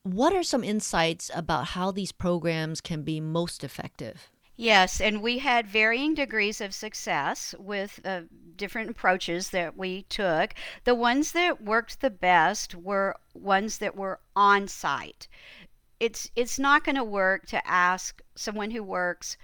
What 0.03 0.33
are 0.33 0.43
some 0.43 0.63
insights 0.63 1.29
about 1.35 1.67
how 1.67 1.91
these 1.91 2.11
programs 2.11 2.81
can 2.81 3.03
be 3.03 3.19
most 3.19 3.63
effective? 3.63 4.29
Yes, 4.59 4.99
and 4.99 5.21
we 5.21 5.37
had 5.37 5.67
varying 5.67 6.15
degrees 6.15 6.61
of 6.61 6.73
success 6.73 7.53
with 7.59 7.99
uh, 8.03 8.21
different 8.55 8.89
approaches 8.89 9.51
that 9.51 9.77
we 9.77 10.01
took. 10.09 10.55
The 10.83 10.95
ones 10.95 11.33
that 11.33 11.61
worked 11.61 12.01
the 12.01 12.09
best 12.09 12.73
were 12.73 13.15
ones 13.35 13.77
that 13.77 13.95
were 13.95 14.19
on 14.35 14.67
site 14.67 15.27
it's 15.99 16.29
it's 16.35 16.59
not 16.59 16.83
going 16.83 16.95
to 16.95 17.03
work 17.03 17.45
to 17.47 17.67
ask 17.67 18.21
someone 18.35 18.71
who 18.71 18.83
works 18.83 19.37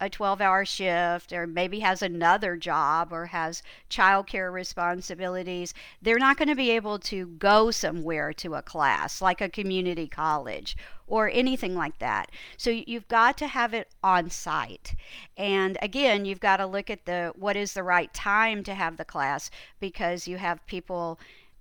a 0.00 0.08
12 0.08 0.40
hour 0.40 0.64
shift 0.64 1.32
or 1.32 1.46
maybe 1.46 1.80
has 1.80 2.00
another 2.00 2.56
job 2.56 3.12
or 3.12 3.26
has 3.26 3.62
childcare 3.90 4.50
responsibilities, 4.50 5.74
they're 6.00 6.18
not 6.18 6.38
going 6.38 6.48
to 6.48 6.54
be 6.54 6.70
able 6.70 6.98
to 6.98 7.26
go 7.26 7.70
somewhere 7.70 8.32
to 8.32 8.54
a 8.54 8.62
class 8.62 9.20
like 9.20 9.42
a 9.42 9.48
community 9.48 10.08
college 10.08 10.76
or 11.06 11.28
anything 11.28 11.74
like 11.74 11.98
that. 11.98 12.30
So 12.56 12.70
you've 12.70 13.08
got 13.08 13.36
to 13.38 13.48
have 13.48 13.74
it 13.74 13.88
on 14.02 14.30
site. 14.30 14.94
And 15.36 15.76
again, 15.82 16.24
you've 16.24 16.40
got 16.40 16.58
to 16.58 16.66
look 16.66 16.88
at 16.88 17.04
the 17.04 17.32
what 17.36 17.56
is 17.56 17.74
the 17.74 17.82
right 17.82 18.12
time 18.14 18.62
to 18.64 18.74
have 18.74 18.96
the 18.96 19.04
class 19.04 19.50
because 19.80 20.26
you 20.26 20.38
have 20.38 20.64
people 20.66 21.18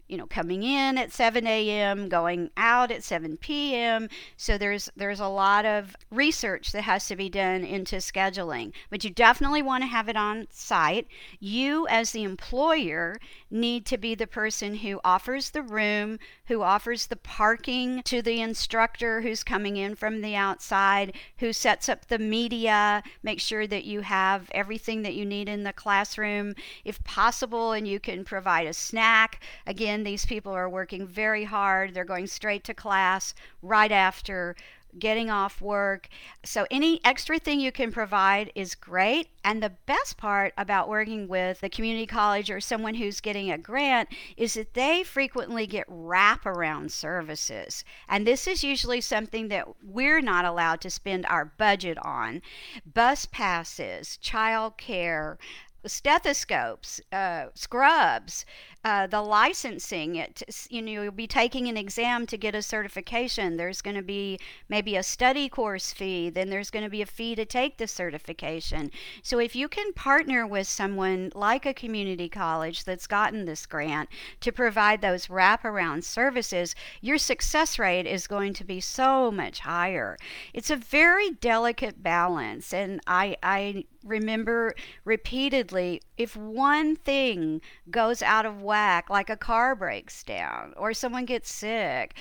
you 0.10 0.18
know 0.18 0.28
coming 0.28 0.64
in 0.64 0.98
at 0.98 1.14
7 1.14 1.48
a.m 1.48 2.10
going 2.10 2.50
out 2.58 2.92
at 2.92 3.04
7 3.04 3.38
p.m 3.38 4.10
so 4.36 4.58
there's 4.58 4.90
there's 4.96 5.20
a 5.20 5.28
lot 5.28 5.66
of 5.66 5.96
research 6.12 6.72
that 6.72 6.82
has 6.82 7.08
to 7.08 7.16
be 7.16 7.30
done 7.30 7.64
into 7.64 7.98
scheduling 7.98 8.74
but 8.90 9.04
you 9.04 9.10
definitely 9.10 9.62
want 9.62 9.84
to 9.84 9.88
have 9.88 10.10
it 10.10 10.16
on 10.16 10.48
site. 10.50 11.08
You 11.40 11.88
as 11.88 12.12
the 12.12 12.24
employer 12.24 13.18
need 13.50 13.86
to 13.88 13.98
be 13.98 14.16
the 14.16 14.28
person 14.28 14.76
who 14.76 15.00
offers 15.04 15.50
the 15.50 15.62
room 15.62 16.20
who 16.50 16.62
offers 16.62 17.08
the 17.08 17.16
parking 17.16 18.04
to 18.04 18.22
the 18.22 18.42
instructor 18.42 19.22
who's 19.22 19.44
coming 19.44 19.78
in 19.78 19.96
from 19.96 20.22
the 20.22 20.36
outside 20.36 21.14
who 21.38 21.54
sets 21.54 21.88
up 21.88 22.06
the 22.08 22.20
media 22.20 23.02
make 23.24 23.40
sure 23.40 23.66
that 23.66 23.86
you 23.86 24.02
have 24.02 24.50
everything 24.52 25.02
that 25.02 25.16
you 25.16 25.26
need 25.26 25.48
in 25.48 25.64
the 25.64 25.72
classroom 25.72 26.54
if 26.84 27.02
possible 27.06 27.72
and 27.72 27.88
you 27.88 28.00
can 28.00 28.26
provide 28.26 28.68
a 28.68 28.74
snack 28.74 29.42
again 29.66 30.04
these 30.04 30.26
people 30.26 30.52
are 30.52 30.70
working 30.70 31.06
very 31.06 31.44
hard. 31.44 31.94
They're 31.94 32.06
going 32.06 32.28
straight 32.28 32.64
to 32.66 32.74
class 32.74 33.34
right 33.62 33.92
after 33.92 34.56
getting 34.98 35.30
off 35.30 35.62
work. 35.62 36.08
So, 36.44 36.66
any 36.72 37.00
extra 37.04 37.38
thing 37.38 37.60
you 37.60 37.72
can 37.72 37.92
provide 37.92 38.52
is 38.56 38.76
great. 38.76 39.30
And 39.44 39.62
the 39.62 39.74
best 39.86 40.18
part 40.18 40.54
about 40.58 40.90
working 40.90 41.28
with 41.28 41.62
the 41.62 41.70
community 41.70 42.06
college 42.06 42.50
or 42.50 42.60
someone 42.60 42.96
who's 42.96 43.22
getting 43.22 43.52
a 43.52 43.58
grant 43.58 44.10
is 44.38 44.56
that 44.56 44.74
they 44.74 45.04
frequently 45.04 45.68
get 45.68 45.88
wraparound 45.88 46.92
services. 46.92 47.84
And 48.08 48.26
this 48.26 48.48
is 48.48 48.64
usually 48.64 49.02
something 49.02 49.48
that 49.50 49.68
we're 49.84 50.22
not 50.22 50.46
allowed 50.46 50.82
to 50.82 50.90
spend 50.90 51.26
our 51.28 51.46
budget 51.46 51.98
on 52.04 52.42
bus 52.86 53.26
passes, 53.26 54.18
child 54.18 54.78
care, 54.78 55.38
stethoscopes, 55.86 57.00
uh, 57.12 57.46
scrubs, 57.54 58.46
uh, 58.86 59.08
the 59.08 59.22
licensing. 59.22 60.16
It, 60.16 60.42
you 60.70 60.82
know, 60.82 61.04
you'll 61.04 61.12
be 61.12 61.28
taking 61.28 61.68
an 61.68 61.78
exam 61.78 62.26
to 62.28 62.38
get 62.38 62.56
a 62.56 62.62
certification. 62.62 63.58
There's 63.58 63.82
going 63.82 63.98
to 63.98 64.02
be 64.02 64.40
maybe 64.70 64.96
a 64.96 65.04
study 65.04 65.50
course 65.50 65.92
fee. 65.92 66.30
Then 66.30 66.50
there's 66.50 66.70
going 66.70 66.86
to 66.86 66.90
be 66.90 67.02
a 67.02 67.06
fee 67.06 67.36
to 67.36 67.46
take 67.46 67.78
the 67.78 67.88
certification. 67.88 68.92
So 69.22 69.40
if 69.40 69.56
you 69.56 69.68
can 69.68 69.92
partner 69.94 70.48
with 70.48 70.68
someone 70.68 71.32
like 71.36 71.66
a 71.66 71.74
community 71.74 72.30
college 72.30 72.86
that's 72.86 73.08
gotten 73.08 73.46
this 73.46 73.66
grant 73.66 74.10
to 74.42 74.52
provide 74.52 75.02
those 75.02 75.28
wraparound 75.28 76.04
services, 76.04 76.74
your 77.02 77.18
success 77.18 77.78
rate 77.80 78.08
is 78.08 78.28
going 78.28 78.54
to 78.54 78.64
be 78.64 78.80
so 78.80 79.30
much 79.30 79.60
higher. 79.60 80.18
It's 80.54 80.70
a 80.70 80.76
very 80.76 81.32
delicate 81.32 82.02
balance, 82.02 82.74
and 82.74 83.02
I 83.06 83.36
I 83.44 83.86
remember 84.04 84.74
repeatedly 85.04 86.02
if 86.18 86.36
one 86.36 86.96
thing 86.96 87.62
goes 87.90 88.22
out 88.22 88.46
of 88.46 88.62
whack, 88.70 89.10
like 89.10 89.30
a 89.30 89.36
car 89.36 89.76
breaks 89.76 90.24
down 90.24 90.74
or 90.78 90.94
someone 90.94 91.26
gets 91.26 91.52
sick, 91.52 92.16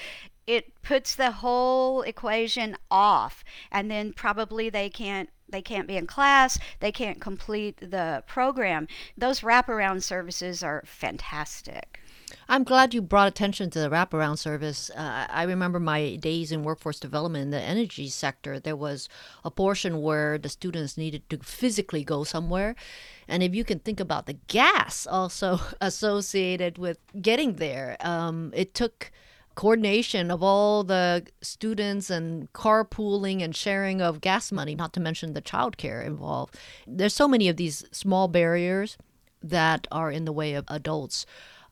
it 0.47 0.73
puts 0.83 1.15
the 1.15 1.31
whole 1.31 2.01
equation 2.03 2.75
off 2.91 3.45
and 3.71 3.91
then 3.91 4.15
probably 4.15 4.71
they 4.71 4.89
can't 4.89 5.29
they 5.51 5.63
can't 5.63 5.87
be 5.87 5.97
in 5.97 6.07
class 6.07 6.59
they 6.81 6.91
can't 6.91 7.21
complete 7.21 7.77
the 7.81 8.23
program 8.27 8.89
those 9.17 9.41
wraparound 9.41 10.03
services 10.03 10.63
are 10.63 10.83
fantastic 10.87 12.01
I'm 12.49 12.65
glad 12.65 12.95
you 12.95 13.03
brought 13.03 13.29
attention 13.29 13.71
to 13.71 13.81
the 13.81 13.89
wraparound 13.89 14.39
service. 14.39 14.91
Uh, 14.91 15.27
I 15.31 15.45
remember 15.45 15.81
my 15.81 16.17
days 16.17 16.53
in 16.53 16.63
workforce 16.63 17.01
development 17.01 17.45
in 17.45 17.51
the 17.51 17.61
energy 17.61 18.09
sector. 18.09 18.61
There 18.61 18.77
was 18.77 19.09
a 19.45 19.51
portion 19.51 20.03
where 20.03 20.37
the 20.37 20.49
students 20.49 20.99
needed 20.99 21.29
to 21.31 21.39
physically 21.39 22.05
go 22.05 22.25
somewhere. 22.25 22.75
And 23.29 23.43
if 23.43 23.55
you 23.55 23.63
can 23.63 23.79
think 23.79 24.01
about 24.01 24.27
the 24.27 24.39
gas 24.49 25.07
also 25.07 25.61
associated 25.81 26.79
with 26.79 26.99
getting 27.21 27.57
there, 27.57 27.97
um, 28.01 28.53
it 28.55 28.75
took 28.75 29.13
coordination 29.55 30.31
of 30.31 30.41
all 30.41 30.85
the 30.85 31.27
students 31.43 32.11
and 32.11 32.53
carpooling 32.53 33.43
and 33.43 33.57
sharing 33.57 34.01
of 34.01 34.21
gas 34.21 34.53
money, 34.53 34.75
not 34.75 34.93
to 34.93 35.01
mention 35.01 35.35
the 35.35 35.43
childcare 35.43 36.05
involved. 36.07 36.57
There's 36.87 37.15
so 37.15 37.27
many 37.27 37.49
of 37.49 37.57
these 37.57 37.85
small 37.91 38.29
barriers 38.29 38.97
that 39.43 39.87
are 39.91 40.13
in 40.13 40.25
the 40.25 40.33
way 40.33 40.55
of 40.55 40.65
adults 40.69 41.27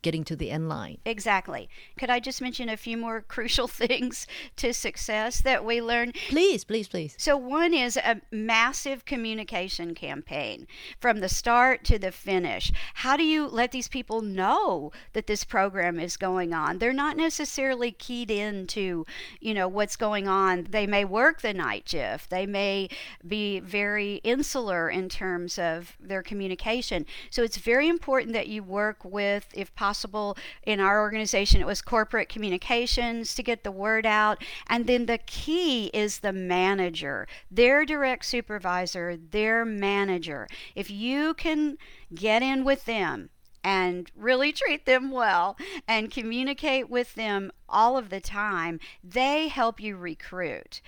getting 0.07 0.23
to 0.23 0.37
the 0.37 0.53
end 0.53 0.69
line. 0.69 0.99
Exactly. 1.05 1.69
Could 1.99 2.11
I 2.11 2.21
just 2.21 2.41
mention 2.41 2.69
a 2.69 2.77
few 2.77 2.97
more 2.97 3.23
crucial 3.29 3.67
things 3.67 4.29
to 4.55 4.73
success 4.73 5.41
that 5.41 5.65
we 5.65 5.83
learned? 5.83 6.15
Please, 6.29 6.63
please, 6.63 6.87
please. 6.87 7.17
So, 7.19 7.37
one 7.37 7.75
is 7.75 7.97
a 7.97 8.21
massive 8.31 9.05
communication 9.05 9.97
campaign 9.97 10.69
from 11.01 11.19
the 11.19 11.29
start 11.29 11.83
to 11.87 11.99
the 11.99 12.13
finish. 12.13 12.71
How 12.95 13.17
do 13.17 13.25
you 13.25 13.49
let 13.49 13.73
these 13.73 13.89
people 13.89 14.23
know 14.23 14.93
that 15.13 15.27
this 15.27 15.43
program 15.43 15.99
is 15.99 16.17
going 16.17 16.55
on? 16.55 16.79
They're 16.79 16.93
not 16.93 17.17
necessarily 17.17 17.91
keyed 17.91 18.31
into, 18.31 19.07
you 19.41 19.55
know, 19.55 19.67
what's 19.67 19.97
going 19.97 20.29
on. 20.29 20.69
They 20.71 20.87
may 20.87 21.05
work 21.05 21.43
the 21.43 21.53
night 21.53 21.89
shift. 21.89 22.31
They 22.31 22.47
may 22.47 22.91
be 23.27 23.59
very 23.59 24.21
insular 24.23 24.89
in 24.89 25.09
terms 25.09 25.59
of 25.59 25.97
their 25.99 26.23
communication. 26.23 27.07
So, 27.29 27.43
it's 27.43 27.57
very 27.57 27.89
important 27.89 28.35
that 28.35 28.47
you 28.47 28.63
work 28.63 29.05
with, 29.05 29.49
if 29.53 29.75
possible, 29.75 29.96
possible. 29.97 30.37
In 30.65 30.79
our 30.79 31.01
organization, 31.01 31.61
it 31.61 31.67
was 31.67 31.81
corporate 31.81 32.29
communications 32.29 33.35
to 33.35 33.43
get 33.43 33.65
the 33.65 33.73
word 33.73 34.05
out. 34.05 34.43
And 34.69 34.87
then 34.87 35.07
the 35.07 35.19
key 35.19 35.87
is 35.95 36.19
the 36.19 36.33
manager, 36.33 37.27
their 37.51 37.87
direct 37.87 38.27
supervisor, 38.27 39.17
their 39.17 39.65
manager. 39.65 40.49
If 40.75 40.91
you 40.91 41.35
can 41.35 41.79
get 42.15 42.43
in 42.43 42.65
with 42.65 42.85
them, 42.85 43.31
and 43.65 44.13
really 44.15 44.53
treat 44.53 44.87
them 44.87 45.11
well 45.11 45.57
and 45.89 46.09
communicate 46.09 46.89
with 46.89 47.17
them 47.17 47.51
all 47.69 47.97
of 47.97 48.11
the 48.11 48.21
time, 48.21 48.79
they 49.03 49.49
help 49.49 49.81
you 49.81 49.97
recruit 49.97 50.81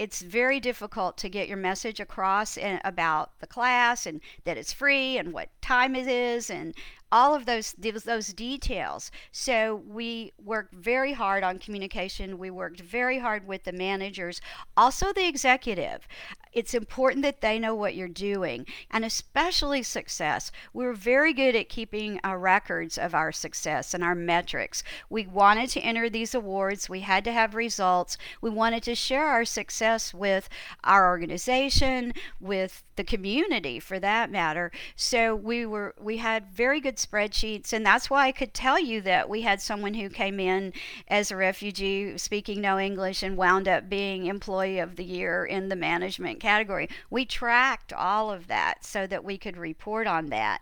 it's 0.00 0.22
very 0.22 0.60
difficult 0.60 1.18
to 1.18 1.28
get 1.28 1.46
your 1.46 1.58
message 1.58 2.00
across 2.00 2.56
about 2.84 3.38
the 3.40 3.46
class 3.46 4.06
and 4.06 4.22
that 4.44 4.56
it's 4.56 4.72
free 4.72 5.18
and 5.18 5.30
what 5.30 5.50
time 5.60 5.94
it 5.94 6.08
is 6.08 6.48
and 6.48 6.74
all 7.12 7.34
of 7.34 7.46
those 7.46 7.74
those 7.78 8.32
details. 8.32 9.10
So 9.32 9.82
we 9.86 10.32
worked 10.42 10.74
very 10.74 11.12
hard 11.12 11.42
on 11.42 11.58
communication. 11.58 12.38
We 12.38 12.50
worked 12.50 12.80
very 12.80 13.18
hard 13.18 13.46
with 13.46 13.64
the 13.64 13.72
managers, 13.72 14.40
also 14.76 15.12
the 15.12 15.26
executive. 15.26 16.06
It's 16.52 16.74
important 16.74 17.22
that 17.22 17.42
they 17.42 17.60
know 17.60 17.76
what 17.76 17.94
you're 17.94 18.08
doing, 18.08 18.66
and 18.90 19.04
especially 19.04 19.84
success. 19.84 20.50
We're 20.72 20.94
very 20.94 21.32
good 21.32 21.54
at 21.54 21.68
keeping 21.68 22.18
our 22.24 22.38
records 22.38 22.98
of 22.98 23.14
our 23.14 23.30
success 23.30 23.94
and 23.94 24.02
our 24.02 24.16
metrics. 24.16 24.82
We 25.08 25.26
wanted 25.26 25.70
to 25.70 25.80
enter 25.80 26.10
these 26.10 26.34
awards, 26.34 26.88
we 26.88 27.00
had 27.00 27.24
to 27.24 27.32
have 27.32 27.54
results. 27.54 28.18
We 28.40 28.50
wanted 28.50 28.82
to 28.84 28.96
share 28.96 29.26
our 29.26 29.44
success 29.44 30.12
with 30.12 30.48
our 30.82 31.08
organization, 31.08 32.14
with 32.40 32.82
the 32.96 33.04
community 33.04 33.80
for 33.80 33.98
that 33.98 34.30
matter. 34.30 34.70
So 34.96 35.34
we 35.34 35.64
were 35.64 35.94
we 35.98 36.18
had 36.18 36.50
very 36.52 36.80
good 36.80 36.98
spreadsheets, 37.04 37.72
and 37.72 37.84
that's 37.84 38.10
why 38.10 38.26
I 38.26 38.32
could 38.32 38.54
tell 38.54 38.78
you 38.78 39.00
that 39.02 39.28
we 39.28 39.42
had 39.42 39.60
someone 39.60 39.94
who 39.94 40.08
came 40.08 40.38
in 40.38 40.72
as 41.08 41.30
a 41.30 41.36
refugee 41.36 42.16
speaking 42.18 42.60
no 42.60 42.78
English 42.78 43.22
and 43.22 43.36
wound 43.36 43.68
up 43.68 43.88
being 43.88 44.26
employee 44.26 44.78
of 44.78 44.96
the 44.96 45.04
year 45.04 45.44
in 45.44 45.68
the 45.68 45.76
management 45.76 46.40
category. 46.40 46.88
We 47.10 47.24
tracked 47.24 47.92
all 47.92 48.30
of 48.30 48.46
that 48.48 48.84
so 48.84 49.06
that 49.06 49.24
we 49.24 49.38
could 49.38 49.56
report 49.56 50.06
on 50.06 50.28
that. 50.30 50.60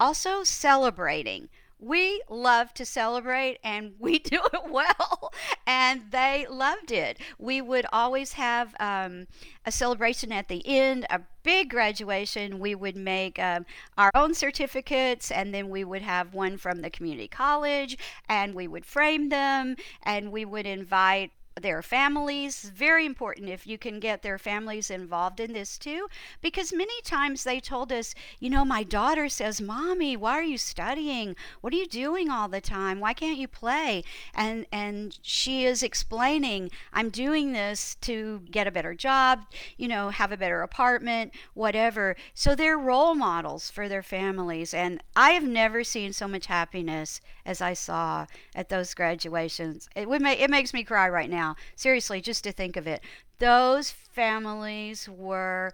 Also, 0.00 0.42
celebrating 0.44 1.48
we 1.78 2.22
love 2.30 2.72
to 2.74 2.84
celebrate 2.84 3.58
and 3.62 3.92
we 3.98 4.18
do 4.20 4.40
it 4.52 4.70
well 4.70 5.32
and 5.66 6.02
they 6.10 6.46
loved 6.48 6.92
it. 6.92 7.18
We 7.38 7.60
would 7.60 7.86
always 7.92 8.32
have 8.34 8.74
um, 8.80 9.26
a 9.66 9.72
celebration 9.72 10.32
at 10.32 10.48
the 10.48 10.62
end 10.66 11.06
a 11.10 11.20
big 11.42 11.70
graduation. 11.70 12.58
We 12.58 12.74
would 12.74 12.96
make 12.96 13.38
um, 13.38 13.66
our 13.98 14.10
own 14.14 14.34
certificates 14.34 15.30
and 15.30 15.52
then 15.52 15.68
we 15.68 15.84
would 15.84 16.02
have 16.02 16.34
one 16.34 16.56
from 16.56 16.80
the 16.80 16.90
community 16.90 17.28
college 17.28 17.98
and 18.28 18.54
we 18.54 18.66
would 18.68 18.86
frame 18.86 19.28
them 19.28 19.76
and 20.02 20.32
we 20.32 20.44
would 20.44 20.66
invite 20.66 21.32
their 21.60 21.82
families. 21.82 22.64
Very 22.74 23.06
important 23.06 23.48
if 23.48 23.66
you 23.66 23.78
can 23.78 24.00
get 24.00 24.22
their 24.22 24.38
families 24.38 24.90
involved 24.90 25.38
in 25.38 25.52
this 25.52 25.78
too, 25.78 26.08
because 26.42 26.72
many 26.72 27.00
times 27.02 27.44
they 27.44 27.60
told 27.60 27.92
us, 27.92 28.14
you 28.40 28.50
know, 28.50 28.64
my 28.64 28.82
daughter 28.82 29.28
says, 29.28 29.60
"Mommy, 29.60 30.16
why 30.16 30.32
are 30.32 30.42
you 30.42 30.58
studying? 30.58 31.36
What 31.60 31.72
are 31.72 31.76
you 31.76 31.86
doing 31.86 32.28
all 32.28 32.48
the 32.48 32.60
time? 32.60 32.98
Why 32.98 33.14
can't 33.14 33.38
you 33.38 33.46
play?" 33.46 34.02
And 34.34 34.66
and 34.72 35.16
she 35.22 35.64
is 35.64 35.82
explaining, 35.82 36.70
"I'm 36.92 37.10
doing 37.10 37.52
this 37.52 37.94
to 38.02 38.42
get 38.50 38.66
a 38.66 38.72
better 38.72 38.94
job, 38.94 39.46
you 39.76 39.86
know, 39.86 40.10
have 40.10 40.32
a 40.32 40.36
better 40.36 40.62
apartment, 40.62 41.32
whatever." 41.54 42.16
So 42.34 42.54
they're 42.54 42.78
role 42.78 43.14
models 43.14 43.70
for 43.70 43.88
their 43.88 44.02
families, 44.02 44.74
and 44.74 45.00
I 45.14 45.30
have 45.30 45.44
never 45.44 45.84
seen 45.84 46.12
so 46.12 46.26
much 46.26 46.46
happiness 46.46 47.20
as 47.46 47.60
I 47.60 47.74
saw 47.74 48.26
at 48.56 48.70
those 48.70 48.94
graduations. 48.94 49.88
It 49.94 50.08
would 50.08 50.22
make 50.22 50.40
it 50.40 50.50
makes 50.50 50.74
me 50.74 50.82
cry 50.82 51.08
right 51.08 51.30
now 51.30 51.43
now. 51.44 51.56
Seriously, 51.76 52.20
just 52.20 52.44
to 52.44 52.52
think 52.52 52.76
of 52.76 52.86
it. 52.86 53.02
Those 53.38 53.90
families 53.90 55.08
were 55.08 55.72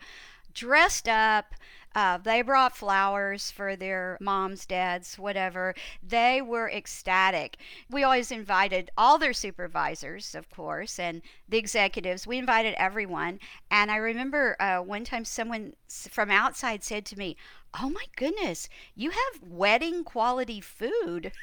dressed 0.54 1.08
up. 1.08 1.54
Uh, 1.92 2.18
they 2.18 2.40
brought 2.40 2.76
flowers 2.76 3.50
for 3.50 3.74
their 3.74 4.16
moms, 4.20 4.64
dads, 4.64 5.18
whatever. 5.18 5.74
They 6.00 6.40
were 6.40 6.70
ecstatic. 6.70 7.56
We 7.90 8.04
always 8.04 8.30
invited 8.30 8.90
all 8.96 9.18
their 9.18 9.32
supervisors, 9.32 10.36
of 10.36 10.48
course, 10.50 11.00
and 11.00 11.20
the 11.48 11.58
executives. 11.58 12.28
We 12.28 12.38
invited 12.38 12.74
everyone. 12.78 13.40
And 13.72 13.90
I 13.90 13.96
remember 13.96 14.56
uh, 14.60 14.78
one 14.78 15.04
time 15.04 15.24
someone 15.24 15.74
from 15.88 16.30
outside 16.30 16.84
said 16.84 17.04
to 17.06 17.18
me, 17.18 17.36
Oh 17.78 17.90
my 17.90 18.04
goodness, 18.16 18.68
you 18.94 19.10
have 19.10 19.42
wedding 19.42 20.04
quality 20.04 20.60
food. 20.60 21.32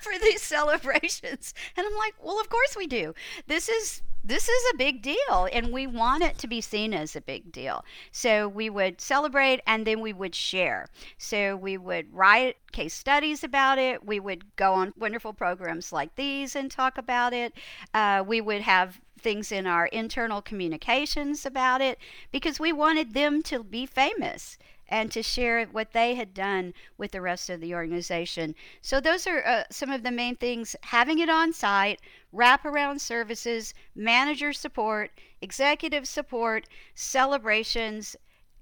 for 0.00 0.12
these 0.18 0.42
celebrations. 0.42 1.54
And 1.76 1.86
I'm 1.86 1.96
like, 1.96 2.14
well, 2.22 2.40
of 2.40 2.48
course 2.48 2.76
we 2.76 2.86
do. 2.86 3.14
This 3.46 3.68
is 3.68 4.02
this 4.24 4.48
is 4.48 4.72
a 4.72 4.76
big 4.76 5.02
deal 5.02 5.48
and 5.52 5.72
we 5.72 5.84
want 5.84 6.22
it 6.22 6.38
to 6.38 6.46
be 6.46 6.60
seen 6.60 6.94
as 6.94 7.16
a 7.16 7.20
big 7.20 7.50
deal. 7.50 7.84
So 8.12 8.46
we 8.46 8.70
would 8.70 9.00
celebrate 9.00 9.60
and 9.66 9.84
then 9.84 10.00
we 10.00 10.12
would 10.12 10.32
share. 10.36 10.86
So 11.18 11.56
we 11.56 11.76
would 11.76 12.06
write 12.14 12.56
case 12.70 12.94
studies 12.94 13.42
about 13.42 13.78
it. 13.78 14.06
We 14.06 14.20
would 14.20 14.54
go 14.54 14.74
on 14.74 14.92
wonderful 14.96 15.32
programs 15.32 15.92
like 15.92 16.14
these 16.14 16.54
and 16.54 16.70
talk 16.70 16.98
about 16.98 17.32
it. 17.32 17.52
Uh, 17.92 18.22
we 18.24 18.40
would 18.40 18.60
have 18.60 19.00
things 19.18 19.50
in 19.50 19.66
our 19.66 19.86
internal 19.86 20.40
communications 20.40 21.44
about 21.44 21.80
it 21.80 21.98
because 22.30 22.60
we 22.60 22.72
wanted 22.72 23.14
them 23.14 23.42
to 23.42 23.64
be 23.64 23.86
famous 23.86 24.56
and 24.92 25.10
to 25.10 25.22
share 25.22 25.64
what 25.64 25.92
they 25.92 26.14
had 26.14 26.34
done 26.34 26.74
with 26.98 27.12
the 27.12 27.20
rest 27.22 27.48
of 27.48 27.60
the 27.62 27.74
organization. 27.74 28.54
So, 28.82 29.00
those 29.00 29.26
are 29.26 29.44
uh, 29.44 29.64
some 29.70 29.90
of 29.90 30.02
the 30.02 30.12
main 30.12 30.36
things 30.36 30.76
having 30.82 31.18
it 31.18 31.30
on 31.30 31.54
site, 31.54 32.00
wraparound 32.32 33.00
services, 33.00 33.72
manager 33.96 34.52
support, 34.52 35.10
executive 35.40 36.06
support, 36.06 36.68
celebrations, 36.94 38.14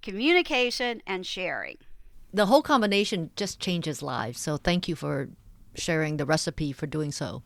communication, 0.02 1.02
and 1.04 1.26
sharing. 1.26 1.76
The 2.32 2.46
whole 2.46 2.62
combination 2.62 3.30
just 3.34 3.58
changes 3.58 4.00
lives. 4.00 4.40
So, 4.40 4.56
thank 4.56 4.86
you 4.86 4.94
for 4.94 5.30
sharing 5.74 6.16
the 6.16 6.24
recipe 6.24 6.70
for 6.70 6.86
doing 6.86 7.10
so. 7.10 7.42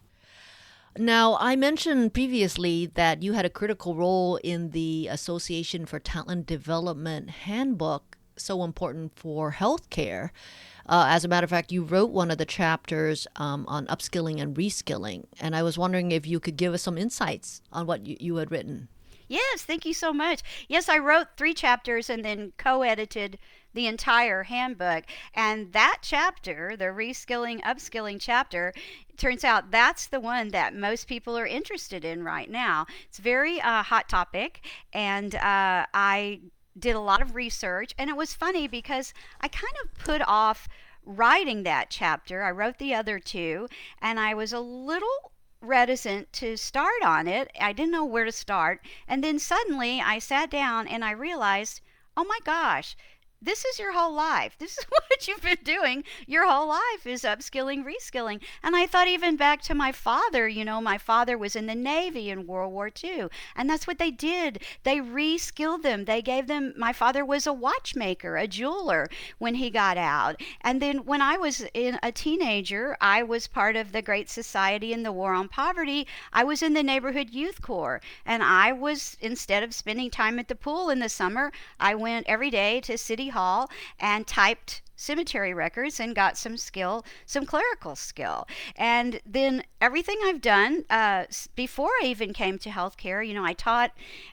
Now, 0.96 1.36
I 1.40 1.56
mentioned 1.56 2.12
previously 2.14 2.86
that 2.94 3.22
you 3.22 3.32
had 3.32 3.46
a 3.46 3.50
critical 3.50 3.96
role 3.96 4.36
in 4.44 4.70
the 4.70 5.08
Association 5.10 5.86
for 5.86 5.98
Talent 5.98 6.46
Development 6.46 7.30
Handbook 7.30 8.18
so 8.36 8.64
important 8.64 9.12
for 9.16 9.52
healthcare. 9.52 10.30
Uh, 10.86 11.06
as 11.08 11.24
a 11.24 11.28
matter 11.28 11.44
of 11.44 11.50
fact, 11.50 11.72
you 11.72 11.82
wrote 11.82 12.10
one 12.10 12.30
of 12.30 12.38
the 12.38 12.44
chapters 12.44 13.26
um, 13.36 13.64
on 13.68 13.86
upskilling 13.86 14.40
and 14.40 14.56
reskilling, 14.56 15.24
and 15.40 15.56
I 15.56 15.62
was 15.62 15.78
wondering 15.78 16.12
if 16.12 16.26
you 16.26 16.40
could 16.40 16.56
give 16.56 16.74
us 16.74 16.82
some 16.82 16.98
insights 16.98 17.62
on 17.72 17.86
what 17.86 18.06
you, 18.06 18.16
you 18.20 18.36
had 18.36 18.50
written. 18.50 18.88
Yes, 19.28 19.62
thank 19.62 19.86
you 19.86 19.94
so 19.94 20.12
much. 20.12 20.42
Yes, 20.68 20.88
I 20.88 20.98
wrote 20.98 21.28
three 21.36 21.54
chapters 21.54 22.10
and 22.10 22.24
then 22.24 22.52
co 22.58 22.82
edited 22.82 23.38
the 23.72 23.86
entire 23.86 24.44
handbook. 24.44 25.04
And 25.34 25.72
that 25.72 25.98
chapter, 26.02 26.76
the 26.76 26.86
reskilling, 26.86 27.60
upskilling 27.62 28.18
chapter, 28.20 28.72
turns 29.16 29.44
out 29.44 29.70
that's 29.70 30.06
the 30.06 30.20
one 30.20 30.48
that 30.50 30.74
most 30.74 31.08
people 31.08 31.36
are 31.36 31.46
interested 31.46 32.04
in 32.04 32.22
right 32.22 32.50
now. 32.50 32.86
It's 33.08 33.18
very 33.18 33.60
uh, 33.60 33.82
hot 33.82 34.08
topic, 34.08 34.64
and 34.92 35.34
uh, 35.34 35.86
I 35.92 36.40
did 36.78 36.96
a 36.96 37.00
lot 37.00 37.22
of 37.22 37.34
research, 37.34 37.94
and 37.98 38.10
it 38.10 38.16
was 38.16 38.34
funny 38.34 38.66
because 38.68 39.12
I 39.40 39.48
kind 39.48 39.74
of 39.82 39.94
put 39.94 40.22
off 40.26 40.68
writing 41.04 41.62
that 41.62 41.90
chapter. 41.90 42.42
I 42.42 42.50
wrote 42.50 42.78
the 42.78 42.94
other 42.94 43.18
two, 43.18 43.68
and 44.00 44.18
I 44.18 44.34
was 44.34 44.52
a 44.52 44.60
little 44.60 45.32
reticent 45.60 46.32
to 46.34 46.56
start 46.56 47.02
on 47.02 47.26
it. 47.26 47.50
I 47.60 47.72
didn't 47.72 47.92
know 47.92 48.04
where 48.04 48.24
to 48.24 48.32
start. 48.32 48.80
And 49.08 49.24
then 49.24 49.38
suddenly 49.38 50.00
I 50.00 50.18
sat 50.18 50.50
down 50.50 50.86
and 50.86 51.04
I 51.04 51.12
realized, 51.12 51.80
oh 52.16 52.24
my 52.24 52.38
gosh, 52.44 52.96
this 53.44 53.64
is 53.64 53.78
your 53.78 53.92
whole 53.92 54.14
life. 54.14 54.56
This 54.58 54.78
is 54.78 54.84
what 54.88 55.28
you've 55.28 55.42
been 55.42 55.58
doing 55.62 56.04
your 56.26 56.48
whole 56.50 56.68
life 56.68 57.06
is 57.06 57.22
upskilling, 57.22 57.84
reskilling. 57.84 58.40
And 58.62 58.74
I 58.74 58.86
thought 58.86 59.08
even 59.08 59.36
back 59.36 59.62
to 59.62 59.74
my 59.74 59.92
father, 59.92 60.48
you 60.48 60.64
know, 60.64 60.80
my 60.80 60.98
father 60.98 61.36
was 61.36 61.56
in 61.56 61.66
the 61.66 61.74
Navy 61.74 62.30
in 62.30 62.46
World 62.46 62.72
War 62.72 62.90
II. 63.02 63.28
And 63.56 63.68
that's 63.68 63.86
what 63.86 63.98
they 63.98 64.10
did. 64.10 64.62
They 64.82 64.98
reskilled 64.98 65.82
them. 65.82 66.04
They 66.04 66.22
gave 66.22 66.46
them, 66.46 66.74
my 66.76 66.92
father 66.92 67.24
was 67.24 67.46
a 67.46 67.52
watchmaker, 67.52 68.36
a 68.36 68.46
jeweler 68.46 69.08
when 69.38 69.56
he 69.56 69.70
got 69.70 69.96
out. 69.96 70.40
And 70.60 70.80
then 70.80 71.04
when 71.04 71.20
I 71.20 71.36
was 71.36 71.64
in 71.74 71.98
a 72.02 72.12
teenager, 72.12 72.96
I 73.00 73.22
was 73.22 73.46
part 73.46 73.76
of 73.76 73.92
the 73.92 74.02
Great 74.02 74.30
Society 74.30 74.92
in 74.92 75.02
the 75.02 75.12
War 75.12 75.34
on 75.34 75.48
Poverty. 75.48 76.06
I 76.32 76.44
was 76.44 76.62
in 76.62 76.74
the 76.74 76.82
Neighborhood 76.82 77.30
Youth 77.30 77.60
Corps. 77.62 78.00
And 78.24 78.42
I 78.42 78.72
was, 78.72 79.16
instead 79.20 79.62
of 79.62 79.74
spending 79.74 80.10
time 80.10 80.38
at 80.38 80.48
the 80.48 80.54
pool 80.54 80.90
in 80.90 81.00
the 81.00 81.08
summer, 81.08 81.52
I 81.78 81.94
went 81.94 82.26
every 82.26 82.50
day 82.50 82.80
to 82.82 82.96
City 82.98 83.28
Hall 83.34 83.70
and 84.00 84.26
typed 84.26 84.80
cemetery 84.96 85.52
records 85.52 86.00
and 86.00 86.14
got 86.14 86.38
some 86.38 86.56
skill, 86.56 87.04
some 87.26 87.44
clerical 87.44 87.96
skill. 87.96 88.46
And 88.76 89.20
then 89.26 89.64
everything 89.80 90.16
I've 90.24 90.40
done 90.40 90.84
uh, 90.88 91.24
before 91.54 91.90
I 92.02 92.06
even 92.06 92.32
came 92.32 92.58
to 92.60 92.70
healthcare, 92.70 93.26
you 93.26 93.34
know, 93.34 93.44
I 93.44 93.52
taught 93.52 93.92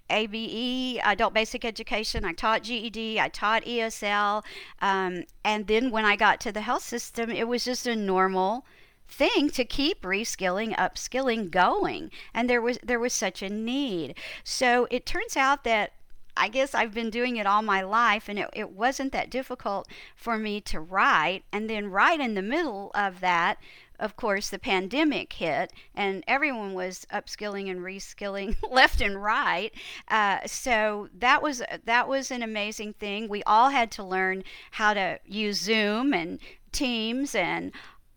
ABE, 0.09 0.99
adult 1.03 1.33
basic 1.33 1.65
education, 1.65 2.25
I 2.25 2.33
taught 2.33 2.63
GED, 2.63 3.19
I 3.19 3.27
taught 3.29 3.65
ESL. 3.65 4.43
Um, 4.81 5.23
and 5.43 5.67
then 5.67 5.91
when 5.91 6.05
I 6.05 6.15
got 6.15 6.39
to 6.41 6.51
the 6.51 6.61
health 6.61 6.83
system, 6.83 7.29
it 7.31 7.47
was 7.47 7.65
just 7.65 7.87
a 7.87 7.95
normal 7.95 8.65
thing 9.07 9.49
to 9.49 9.65
keep 9.65 10.03
reskilling 10.03 10.73
upskilling 10.77 11.51
going 11.51 12.09
and 12.33 12.49
there 12.49 12.61
was 12.61 12.79
there 12.81 12.97
was 12.97 13.11
such 13.11 13.41
a 13.41 13.49
need 13.49 14.15
so 14.41 14.87
it 14.89 15.05
turns 15.05 15.35
out 15.35 15.65
that 15.65 15.91
I 16.35 16.47
guess 16.47 16.73
I've 16.73 16.93
been 16.93 17.09
doing 17.09 17.37
it 17.37 17.45
all 17.45 17.61
my 17.61 17.81
life, 17.81 18.29
and 18.29 18.39
it, 18.39 18.49
it 18.53 18.71
wasn't 18.71 19.11
that 19.11 19.29
difficult 19.29 19.87
for 20.15 20.37
me 20.37 20.61
to 20.61 20.79
write. 20.79 21.43
And 21.51 21.69
then, 21.69 21.91
right 21.91 22.19
in 22.19 22.33
the 22.33 22.41
middle 22.41 22.91
of 22.93 23.19
that, 23.19 23.57
of 24.01 24.15
course, 24.15 24.49
the 24.49 24.57
pandemic 24.59 25.31
hit, 25.33 25.71
and 25.93 26.23
everyone 26.27 26.73
was 26.73 27.05
upskilling 27.13 27.69
and 27.69 27.81
reskilling 27.81 28.55
left 28.71 28.99
and 28.99 29.21
right. 29.21 29.71
Uh, 30.07 30.39
so 30.47 31.07
that 31.13 31.43
was 31.43 31.61
that 31.85 32.07
was 32.07 32.31
an 32.31 32.41
amazing 32.41 32.93
thing. 32.93 33.29
We 33.29 33.43
all 33.43 33.69
had 33.69 33.91
to 33.91 34.03
learn 34.03 34.43
how 34.71 34.95
to 34.95 35.19
use 35.25 35.61
Zoom 35.61 36.13
and 36.13 36.39
Teams 36.71 37.35
and 37.35 37.71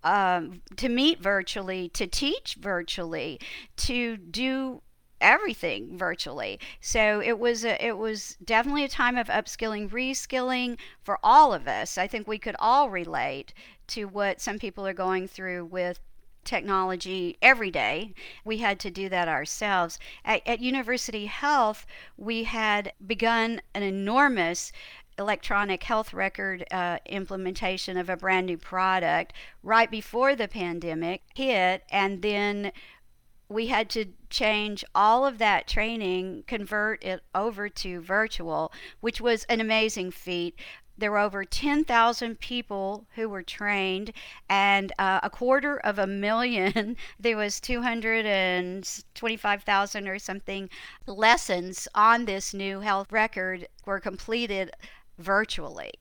um, 0.05 0.63
to 0.77 0.89
meet 0.89 1.21
virtually, 1.21 1.89
to 1.91 2.07
teach 2.07 2.57
virtually, 2.61 3.41
to 3.77 4.17
do 4.17 4.83
everything 5.25 5.97
virtually. 5.97 6.61
So 6.81 7.21
it 7.21 7.39
was 7.39 7.65
a, 7.65 7.85
it 7.85 7.97
was 7.99 8.37
definitely 8.45 8.85
a 8.85 8.89
time 8.89 9.17
of 9.17 9.29
upskilling, 9.29 9.91
reskilling 9.91 10.77
for 11.03 11.19
all 11.23 11.55
of 11.55 11.67
us. 11.67 11.99
I 11.99 12.07
think 12.07 12.29
we 12.29 12.39
could 12.39 12.57
all 12.59 12.91
relate 12.91 13.55
to 13.89 14.05
what 14.05 14.41
some 14.41 14.59
people 14.59 14.87
are 14.87 14.93
going 14.93 15.27
through 15.27 15.65
with 15.65 15.99
technology 16.45 17.39
every 17.41 17.71
day. 17.71 18.15
We 18.45 18.59
had 18.59 18.79
to 18.81 18.91
do 18.91 19.09
that 19.09 19.29
ourselves. 19.29 19.99
At, 20.25 20.43
at 20.47 20.61
University 20.61 21.27
Health, 21.27 21.87
we 22.19 22.45
had 22.45 22.93
begun 23.05 23.63
an 23.75 23.83
enormous 23.83 24.71
electronic 25.19 25.83
health 25.85 26.13
record 26.13 26.67
uh, 26.71 26.99
implementation 27.07 27.97
of 27.97 28.11
a 28.11 28.17
brand 28.17 28.47
new 28.47 28.59
product 28.59 29.33
right 29.63 29.91
before 29.91 30.35
the 30.35 30.49
pandemic 30.49 31.23
hit, 31.35 31.85
and 31.91 32.21
then 32.21 32.73
we 33.49 33.67
had 33.67 33.91
to 33.91 34.07
change 34.31 34.85
all 34.95 35.27
of 35.27 35.39
that 35.39 35.67
training, 35.67 36.45
convert 36.47 37.03
it 37.05 37.23
over 37.35 37.69
to 37.69 38.01
virtual, 38.01 38.73
which 39.01 39.21
was 39.21 39.45
an 39.45 39.61
amazing 39.61 40.11
feat. 40.11 40.59
There 40.97 41.11
were 41.11 41.19
over 41.19 41.45
10,000 41.45 42.39
people 42.39 43.07
who 43.17 43.29
were 43.29 43.43
trained, 43.43 44.13
and 44.49 44.93
uh, 44.99 45.19
a 45.23 45.31
quarter 45.31 45.77
of 45.79 45.99
a 45.99 46.07
million, 46.07 46.97
there 47.19 47.37
was 47.37 47.61
225,000 47.61 50.09
or 50.09 50.19
something 50.19 50.71
lessons 51.07 51.87
on 51.95 52.25
this 52.25 52.55
new 52.55 52.81
health 52.81 53.13
record 53.13 53.69
were 53.85 54.01
completed 54.01 54.71
virtually. 55.19 55.93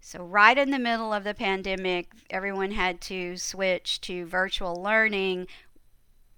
So, 0.00 0.22
right 0.22 0.56
in 0.58 0.70
the 0.70 0.78
middle 0.78 1.12
of 1.14 1.24
the 1.24 1.32
pandemic, 1.32 2.10
everyone 2.28 2.72
had 2.72 3.00
to 3.02 3.38
switch 3.38 4.02
to 4.02 4.26
virtual 4.26 4.82
learning 4.82 5.46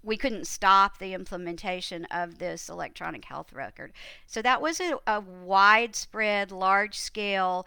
we 0.03 0.17
couldn't 0.17 0.47
stop 0.47 0.99
the 0.99 1.13
implementation 1.13 2.05
of 2.05 2.37
this 2.39 2.69
electronic 2.69 3.25
health 3.25 3.51
record. 3.51 3.91
So 4.25 4.41
that 4.41 4.61
was 4.61 4.79
a, 4.79 4.97
a 5.05 5.19
widespread, 5.19 6.51
large 6.51 6.97
scale 6.97 7.65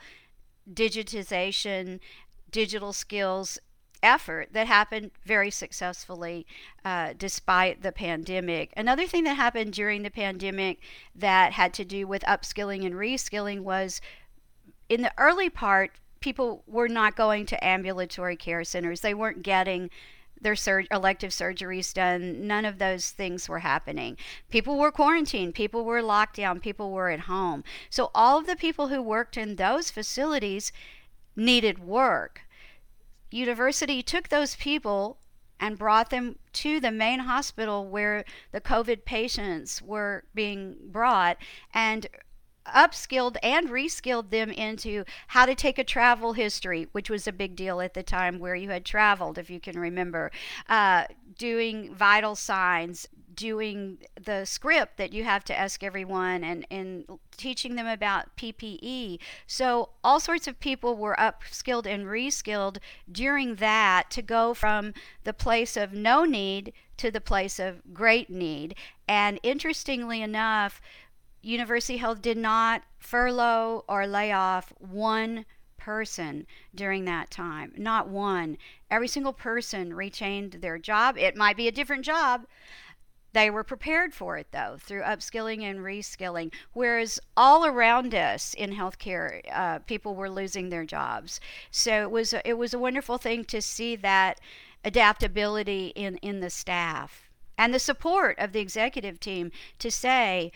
digitization, 0.72 2.00
digital 2.50 2.92
skills 2.92 3.58
effort 4.02 4.48
that 4.52 4.66
happened 4.66 5.10
very 5.26 5.50
successfully 5.50 6.46
uh, 6.84 7.12
despite 7.18 7.82
the 7.82 7.92
pandemic. 7.92 8.72
Another 8.76 9.06
thing 9.06 9.24
that 9.24 9.34
happened 9.34 9.72
during 9.72 10.02
the 10.02 10.10
pandemic 10.10 10.80
that 11.14 11.52
had 11.52 11.74
to 11.74 11.84
do 11.84 12.06
with 12.06 12.22
upskilling 12.22 12.84
and 12.86 12.94
reskilling 12.94 13.60
was 13.60 14.00
in 14.88 15.02
the 15.02 15.12
early 15.18 15.50
part, 15.50 15.92
people 16.20 16.62
were 16.66 16.88
not 16.88 17.16
going 17.16 17.46
to 17.46 17.64
ambulatory 17.64 18.36
care 18.36 18.64
centers. 18.64 19.00
They 19.00 19.14
weren't 19.14 19.42
getting 19.42 19.90
their 20.40 20.56
sur- 20.56 20.84
elective 20.90 21.30
surgeries 21.30 21.92
done. 21.92 22.46
None 22.46 22.64
of 22.64 22.78
those 22.78 23.10
things 23.10 23.48
were 23.48 23.60
happening. 23.60 24.16
People 24.50 24.78
were 24.78 24.92
quarantined, 24.92 25.54
people 25.54 25.84
were 25.84 26.02
locked 26.02 26.36
down, 26.36 26.60
people 26.60 26.90
were 26.90 27.10
at 27.10 27.20
home. 27.20 27.64
So 27.90 28.10
all 28.14 28.38
of 28.38 28.46
the 28.46 28.56
people 28.56 28.88
who 28.88 29.02
worked 29.02 29.36
in 29.36 29.56
those 29.56 29.90
facilities 29.90 30.72
needed 31.36 31.78
work. 31.78 32.42
University 33.30 34.02
took 34.02 34.28
those 34.28 34.56
people 34.56 35.18
and 35.60 35.78
brought 35.78 36.10
them 36.10 36.36
to 36.54 36.80
the 36.80 36.90
main 36.90 37.20
hospital 37.20 37.86
where 37.86 38.24
the 38.50 38.60
COVID 38.60 39.04
patients 39.04 39.82
were 39.82 40.24
being 40.34 40.76
brought 40.90 41.36
and 41.74 42.06
upskilled 42.66 43.36
and 43.42 43.68
reskilled 43.68 44.30
them 44.30 44.50
into 44.50 45.04
how 45.28 45.46
to 45.46 45.54
take 45.54 45.78
a 45.78 45.84
travel 45.84 46.32
history, 46.34 46.88
which 46.92 47.10
was 47.10 47.26
a 47.26 47.32
big 47.32 47.56
deal 47.56 47.80
at 47.80 47.94
the 47.94 48.02
time 48.02 48.38
where 48.38 48.54
you 48.54 48.70
had 48.70 48.84
traveled, 48.84 49.38
if 49.38 49.50
you 49.50 49.60
can 49.60 49.78
remember, 49.78 50.30
uh, 50.68 51.04
doing 51.38 51.94
vital 51.94 52.36
signs, 52.36 53.08
doing 53.34 53.98
the 54.22 54.44
script 54.44 54.98
that 54.98 55.12
you 55.12 55.24
have 55.24 55.42
to 55.44 55.58
ask 55.58 55.82
everyone 55.82 56.44
and, 56.44 56.66
and 56.70 57.04
teaching 57.36 57.74
them 57.74 57.86
about 57.86 58.36
PPE. 58.36 59.18
So 59.46 59.90
all 60.04 60.20
sorts 60.20 60.46
of 60.46 60.60
people 60.60 60.96
were 60.96 61.16
upskilled 61.18 61.86
and 61.86 62.04
reskilled 62.04 62.78
during 63.10 63.54
that 63.56 64.10
to 64.10 64.20
go 64.20 64.52
from 64.52 64.92
the 65.24 65.32
place 65.32 65.76
of 65.76 65.94
no 65.94 66.24
need 66.24 66.74
to 66.98 67.10
the 67.10 67.20
place 67.20 67.58
of 67.58 67.94
great 67.94 68.28
need. 68.28 68.74
And 69.08 69.40
interestingly 69.42 70.20
enough, 70.20 70.82
University 71.42 71.96
Health 71.96 72.20
did 72.20 72.36
not 72.36 72.82
furlough 72.98 73.84
or 73.88 74.06
lay 74.06 74.32
off 74.32 74.72
one 74.78 75.46
person 75.76 76.46
during 76.74 77.06
that 77.06 77.30
time. 77.30 77.72
Not 77.76 78.08
one. 78.08 78.58
Every 78.90 79.08
single 79.08 79.32
person 79.32 79.94
retained 79.94 80.52
their 80.54 80.78
job. 80.78 81.16
It 81.16 81.36
might 81.36 81.56
be 81.56 81.66
a 81.66 81.72
different 81.72 82.04
job. 82.04 82.46
They 83.32 83.48
were 83.48 83.64
prepared 83.64 84.12
for 84.12 84.36
it 84.36 84.48
though 84.50 84.76
through 84.78 85.02
upskilling 85.02 85.62
and 85.62 85.80
reskilling. 85.80 86.52
Whereas 86.72 87.20
all 87.36 87.64
around 87.64 88.14
us 88.14 88.54
in 88.54 88.74
healthcare, 88.74 89.40
uh, 89.52 89.78
people 89.80 90.14
were 90.14 90.30
losing 90.30 90.68
their 90.68 90.84
jobs. 90.84 91.40
So 91.70 92.02
it 92.02 92.10
was 92.10 92.32
a, 92.32 92.46
it 92.46 92.58
was 92.58 92.74
a 92.74 92.78
wonderful 92.78 93.18
thing 93.18 93.44
to 93.44 93.62
see 93.62 93.96
that 93.96 94.40
adaptability 94.84 95.88
in 95.94 96.16
in 96.18 96.40
the 96.40 96.50
staff 96.50 97.30
and 97.56 97.72
the 97.74 97.78
support 97.78 98.38
of 98.38 98.52
the 98.52 98.60
executive 98.60 99.20
team 99.20 99.52
to 99.78 99.90
say 99.90 100.50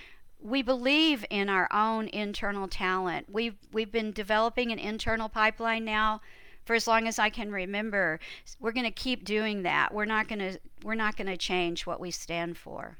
we 0.44 0.60
believe 0.60 1.24
in 1.30 1.48
our 1.48 1.68
own 1.72 2.06
internal 2.08 2.68
talent. 2.68 3.26
We've 3.32 3.56
we've 3.72 3.90
been 3.90 4.12
developing 4.12 4.70
an 4.70 4.78
internal 4.78 5.28
pipeline 5.28 5.84
now 5.84 6.20
for 6.66 6.74
as 6.74 6.86
long 6.86 7.08
as 7.08 7.18
I 7.18 7.30
can 7.30 7.50
remember. 7.50 8.20
We're 8.60 8.72
going 8.72 8.84
to 8.84 8.92
keep 8.92 9.24
doing 9.24 9.62
that. 9.62 9.92
We're 9.92 10.04
not 10.04 10.28
going 10.28 10.40
to 10.40 10.60
we're 10.84 10.94
not 10.94 11.16
going 11.16 11.28
to 11.28 11.38
change 11.38 11.86
what 11.86 11.98
we 11.98 12.10
stand 12.10 12.58
for. 12.58 12.98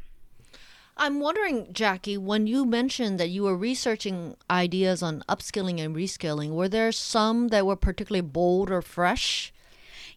I'm 0.96 1.20
wondering, 1.20 1.72
Jackie, 1.72 2.16
when 2.16 2.46
you 2.46 2.64
mentioned 2.64 3.18
that 3.18 3.28
you 3.28 3.42
were 3.42 3.56
researching 3.56 4.36
ideas 4.48 5.02
on 5.02 5.24
upskilling 5.28 5.84
and 5.84 5.94
reskilling, 5.94 6.50
were 6.50 6.68
there 6.68 6.92
some 6.92 7.48
that 7.48 7.66
were 7.66 7.76
particularly 7.76 8.26
bold 8.26 8.70
or 8.70 8.80
fresh? 8.80 9.52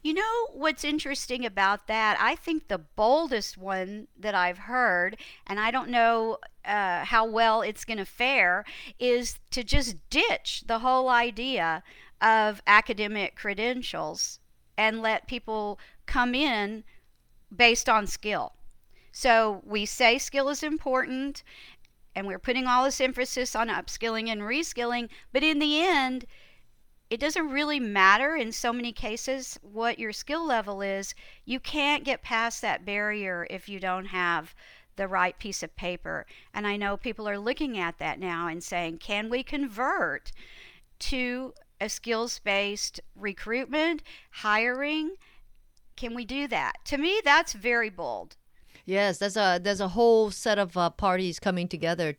You 0.07 0.13
know 0.13 0.47
what's 0.53 0.85
interesting 0.85 1.45
about 1.45 1.87
that? 1.87 2.15
I 2.17 2.35
think 2.35 2.69
the 2.69 2.77
boldest 2.77 3.57
one 3.57 4.07
that 4.17 4.33
I've 4.33 4.59
heard, 4.59 5.17
and 5.45 5.59
I 5.59 5.69
don't 5.69 5.89
know 5.89 6.37
uh, 6.63 7.03
how 7.03 7.25
well 7.25 7.61
it's 7.61 7.83
going 7.83 7.97
to 7.97 8.05
fare, 8.05 8.63
is 8.99 9.37
to 9.51 9.65
just 9.65 9.97
ditch 10.09 10.63
the 10.65 10.79
whole 10.79 11.09
idea 11.09 11.83
of 12.21 12.61
academic 12.65 13.35
credentials 13.35 14.39
and 14.77 15.01
let 15.01 15.27
people 15.27 15.77
come 16.05 16.33
in 16.33 16.85
based 17.53 17.89
on 17.89 18.07
skill. 18.07 18.53
So 19.11 19.61
we 19.65 19.85
say 19.85 20.19
skill 20.19 20.47
is 20.47 20.63
important 20.63 21.43
and 22.15 22.27
we're 22.27 22.39
putting 22.39 22.65
all 22.65 22.85
this 22.85 23.01
emphasis 23.01 23.57
on 23.57 23.67
upskilling 23.67 24.29
and 24.29 24.39
reskilling, 24.39 25.09
but 25.33 25.43
in 25.43 25.59
the 25.59 25.81
end, 25.81 26.25
it 27.09 27.19
doesn't 27.19 27.49
really 27.49 27.79
matter 27.79 28.35
in 28.35 28.51
so 28.51 28.73
many 28.73 28.91
cases 28.91 29.57
what 29.61 29.99
your 29.99 30.11
skill 30.11 30.45
level 30.45 30.81
is. 30.81 31.15
You 31.45 31.59
can't 31.59 32.03
get 32.03 32.21
past 32.21 32.61
that 32.61 32.85
barrier 32.85 33.47
if 33.49 33.69
you 33.69 33.79
don't 33.79 34.07
have 34.07 34.53
the 34.97 35.07
right 35.07 35.37
piece 35.39 35.63
of 35.63 35.75
paper. 35.75 36.25
And 36.53 36.67
I 36.67 36.75
know 36.75 36.97
people 36.97 37.29
are 37.29 37.37
looking 37.37 37.77
at 37.77 37.99
that 37.99 38.19
now 38.19 38.47
and 38.47 38.63
saying, 38.63 38.97
can 38.97 39.29
we 39.29 39.43
convert 39.43 40.31
to 40.99 41.53
a 41.79 41.87
skills 41.87 42.39
based 42.39 42.99
recruitment, 43.15 44.03
hiring? 44.31 45.11
Can 45.95 46.13
we 46.13 46.25
do 46.25 46.47
that? 46.47 46.73
To 46.85 46.97
me, 46.97 47.21
that's 47.23 47.53
very 47.53 47.89
bold. 47.89 48.35
Yes, 48.85 49.17
there's 49.17 49.37
a 49.37 49.59
there's 49.61 49.81
a 49.81 49.89
whole 49.89 50.31
set 50.31 50.57
of 50.57 50.77
uh, 50.77 50.89
parties 50.89 51.39
coming 51.39 51.67
together 51.67 52.15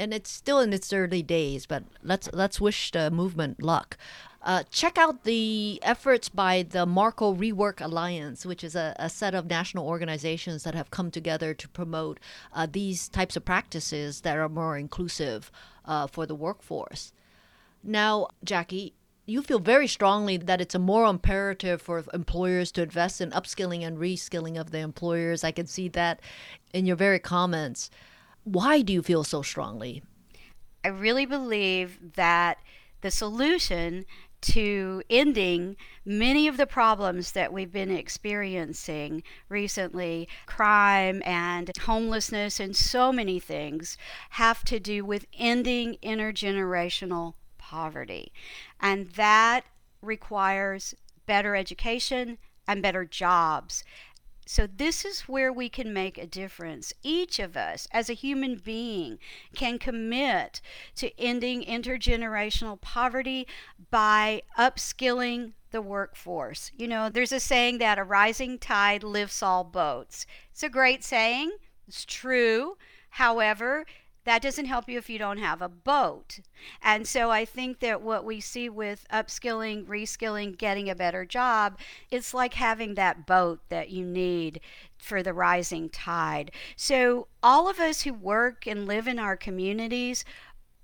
and 0.00 0.14
it's 0.14 0.30
still 0.30 0.60
in 0.60 0.72
its 0.72 0.92
early 0.94 1.22
days, 1.22 1.66
but 1.66 1.84
let's 2.02 2.28
let's 2.32 2.58
wish 2.58 2.90
the 2.90 3.10
movement 3.10 3.62
luck. 3.62 3.98
Uh, 4.42 4.62
check 4.70 4.96
out 4.96 5.24
the 5.24 5.78
efforts 5.82 6.30
by 6.30 6.62
the 6.62 6.86
Markle 6.86 7.36
Rework 7.36 7.80
Alliance, 7.80 8.46
which 8.46 8.64
is 8.64 8.74
a, 8.74 8.96
a, 8.98 9.10
set 9.10 9.34
of 9.34 9.46
national 9.46 9.86
organizations 9.86 10.64
that 10.64 10.74
have 10.74 10.90
come 10.90 11.10
together 11.10 11.52
to 11.52 11.68
promote 11.68 12.18
uh, 12.54 12.66
these 12.70 13.06
types 13.06 13.36
of 13.36 13.44
practices 13.44 14.22
that 14.22 14.38
are 14.38 14.48
more 14.48 14.78
inclusive 14.78 15.52
uh, 15.84 16.06
for 16.06 16.24
the 16.24 16.34
workforce. 16.34 17.12
Now, 17.84 18.28
Jackie, 18.42 18.94
you 19.26 19.42
feel 19.42 19.58
very 19.58 19.86
strongly 19.86 20.38
that 20.38 20.60
it's 20.60 20.74
a 20.74 20.78
moral 20.78 21.10
imperative 21.10 21.82
for 21.82 22.02
employers 22.14 22.72
to 22.72 22.82
invest 22.82 23.20
in 23.20 23.30
upskilling 23.32 23.86
and 23.86 23.98
reskilling 23.98 24.58
of 24.58 24.70
the 24.70 24.78
employers. 24.78 25.44
I 25.44 25.52
can 25.52 25.66
see 25.66 25.88
that 25.88 26.20
in 26.72 26.86
your 26.86 26.96
very 26.96 27.18
comments. 27.18 27.90
Why 28.44 28.80
do 28.80 28.92
you 28.92 29.02
feel 29.02 29.22
so 29.22 29.42
strongly? 29.42 30.02
I 30.82 30.88
really 30.88 31.26
believe 31.26 32.14
that 32.14 32.58
the 33.02 33.10
solution 33.10 34.04
to 34.42 35.02
ending 35.10 35.76
many 36.04 36.48
of 36.48 36.56
the 36.56 36.66
problems 36.66 37.32
that 37.32 37.52
we've 37.52 37.72
been 37.72 37.90
experiencing 37.90 39.22
recently 39.48 40.28
crime 40.46 41.22
and 41.24 41.70
homelessness 41.82 42.58
and 42.58 42.74
so 42.74 43.12
many 43.12 43.38
things 43.38 43.96
have 44.30 44.64
to 44.64 44.80
do 44.80 45.04
with 45.04 45.26
ending 45.38 45.96
intergenerational 46.02 47.34
poverty. 47.58 48.32
And 48.80 49.10
that 49.10 49.64
requires 50.02 50.94
better 51.26 51.54
education 51.54 52.38
and 52.66 52.82
better 52.82 53.04
jobs. 53.04 53.84
So, 54.52 54.66
this 54.66 55.04
is 55.04 55.28
where 55.28 55.52
we 55.52 55.68
can 55.68 55.92
make 55.92 56.18
a 56.18 56.26
difference. 56.26 56.92
Each 57.04 57.38
of 57.38 57.56
us, 57.56 57.86
as 57.92 58.10
a 58.10 58.14
human 58.14 58.56
being, 58.56 59.20
can 59.54 59.78
commit 59.78 60.60
to 60.96 61.16
ending 61.20 61.62
intergenerational 61.62 62.80
poverty 62.80 63.46
by 63.92 64.42
upskilling 64.58 65.52
the 65.70 65.80
workforce. 65.80 66.72
You 66.76 66.88
know, 66.88 67.08
there's 67.08 67.30
a 67.30 67.38
saying 67.38 67.78
that 67.78 67.96
a 67.96 68.02
rising 68.02 68.58
tide 68.58 69.04
lifts 69.04 69.40
all 69.40 69.62
boats. 69.62 70.26
It's 70.50 70.64
a 70.64 70.68
great 70.68 71.04
saying, 71.04 71.52
it's 71.86 72.04
true. 72.04 72.76
However, 73.10 73.86
that 74.24 74.42
doesn't 74.42 74.66
help 74.66 74.88
you 74.88 74.98
if 74.98 75.08
you 75.08 75.18
don't 75.18 75.38
have 75.38 75.62
a 75.62 75.68
boat. 75.68 76.40
And 76.82 77.06
so 77.06 77.30
I 77.30 77.44
think 77.44 77.80
that 77.80 78.02
what 78.02 78.24
we 78.24 78.40
see 78.40 78.68
with 78.68 79.06
upskilling, 79.12 79.86
reskilling, 79.86 80.56
getting 80.56 80.90
a 80.90 80.94
better 80.94 81.24
job, 81.24 81.78
it's 82.10 82.34
like 82.34 82.54
having 82.54 82.94
that 82.94 83.26
boat 83.26 83.60
that 83.68 83.90
you 83.90 84.04
need 84.04 84.60
for 84.98 85.22
the 85.22 85.32
rising 85.32 85.88
tide. 85.88 86.50
So 86.76 87.28
all 87.42 87.68
of 87.68 87.80
us 87.80 88.02
who 88.02 88.12
work 88.12 88.66
and 88.66 88.86
live 88.86 89.08
in 89.08 89.18
our 89.18 89.36
communities 89.36 90.24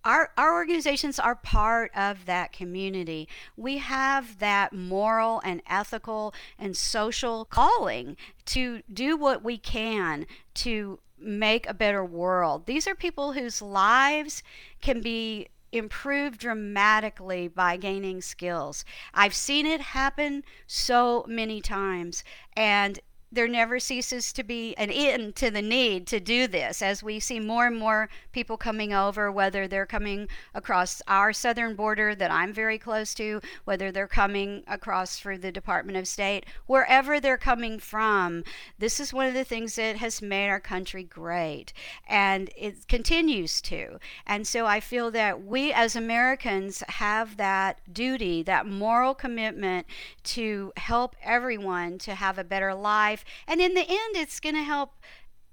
our, 0.07 0.31
our 0.39 0.55
organizations 0.55 1.19
are 1.19 1.35
part 1.35 1.91
of 1.97 2.27
that 2.27 2.53
community. 2.53 3.29
We 3.57 3.79
have 3.79 4.39
that 4.39 4.73
moral 4.73 5.43
and 5.45 5.61
ethical 5.69 6.33
and 6.61 6.77
social 6.77 7.45
calling 7.45 8.17
to 8.47 8.83
do 8.91 9.17
what 9.17 9.43
we 9.43 9.59
can 9.59 10.29
to 10.55 11.01
make 11.19 11.69
a 11.69 11.75
better 11.75 12.05
world. 12.05 12.67
These 12.67 12.87
are 12.87 12.95
people 12.95 13.33
whose 13.33 13.63
lives 13.63 14.43
can 14.81 15.01
be 15.01 15.49
improved 15.73 16.39
dramatically 16.39 17.49
by 17.49 17.77
gaining 17.77 18.21
skills. 18.21 18.85
I've 19.13 19.35
seen 19.35 19.67
it 19.67 19.81
happen 19.81 20.45
so 20.67 21.25
many 21.29 21.61
times. 21.61 22.25
And 22.55 23.01
there 23.33 23.49
never 23.49 23.81
ceases 23.81 24.33
to 24.33 24.45
be 24.45 24.75
an 24.77 24.91
end 24.91 25.35
to 25.37 25.51
the 25.51 25.63
need 25.63 26.07
to 26.07 26.21
do 26.21 26.47
this 26.47 26.81
as 26.81 27.03
we 27.03 27.19
see 27.19 27.41
more 27.41 27.67
and 27.67 27.77
more 27.77 28.09
people 28.33 28.57
coming 28.57 28.93
over, 28.93 29.31
whether 29.33 29.67
they're 29.67 29.87
coming 29.87 30.29
across 30.55 31.03
our 31.09 31.33
southern 31.33 31.75
border 31.75 32.15
that 32.15 32.31
I'm 32.31 32.53
very 32.53 32.79
close 32.79 33.15
to, 33.15 33.41
whether 33.65 33.91
they're 33.91 34.07
coming 34.07 34.63
across 34.67 35.19
through 35.19 35.39
the 35.39 35.51
Department 35.51 35.99
of 35.99 36.07
State, 36.07 36.47
wherever 36.67 37.19
they're 37.19 37.37
coming 37.37 37.79
from. 37.79 38.45
This 38.79 39.01
is 39.01 39.13
one 39.13 39.27
of 39.27 39.35
the 39.35 39.45
things 39.45 39.77
that 39.77 39.97
has 39.97 40.23
made 40.23 40.49
our 40.49 40.61
country 40.61 41.03
great, 41.03 41.73
and 42.09 42.51
it 42.57 42.87
continues 42.89 43.61
to. 43.63 43.99
And 44.27 44.47
so 44.47 44.67
I 44.67 44.81
feel 44.81 45.11
that 45.11 45.45
we 45.45 45.73
as 45.73 45.97
Americans 45.97 46.83
have 46.89 47.37
that 47.39 47.81
duty, 47.93 48.43
that 48.45 48.67
moral 48.67 49.15
commitment 49.15 49.87
to 50.25 50.73
help 50.77 51.17
everyone 51.23 51.99
to 51.99 52.15
have 52.15 52.39
a 52.39 52.45
better 52.45 52.75
life. 52.75 53.16
And 53.47 53.61
in 53.61 53.75
the 53.75 53.81
end, 53.89 54.17
it's 54.17 54.41
going 54.41 54.55
to 54.55 54.63
help 54.63 54.95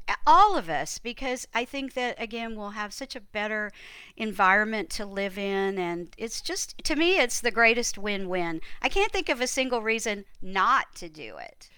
eh, 0.08 0.16
all 0.26 0.58
of 0.58 0.70
us 0.70 0.98
because 0.98 1.48
I 1.54 1.66
think 1.66 1.94
that 1.94 2.22
again 2.22 2.56
we'll 2.56 2.72
have 2.72 2.94
such 2.94 3.16
a 3.16 3.22
better 3.22 3.72
environment 4.18 4.90
to 4.92 5.06
live 5.06 5.38
in 5.38 5.78
and 5.78 6.10
it's 6.18 6.42
just 6.42 6.78
to 6.84 6.96
me 6.96 7.20
it's 7.20 7.42
the 7.42 7.52
greatest 7.52 7.98
win-win. 7.98 8.62
I 8.82 8.90
can't 8.90 9.12
think 9.12 9.30
of 9.30 9.42
a 9.42 9.48
single 9.48 9.82
reason 9.82 10.26
not 10.42 10.96
to 10.96 11.10
do 11.10 11.38
it. 11.38 11.70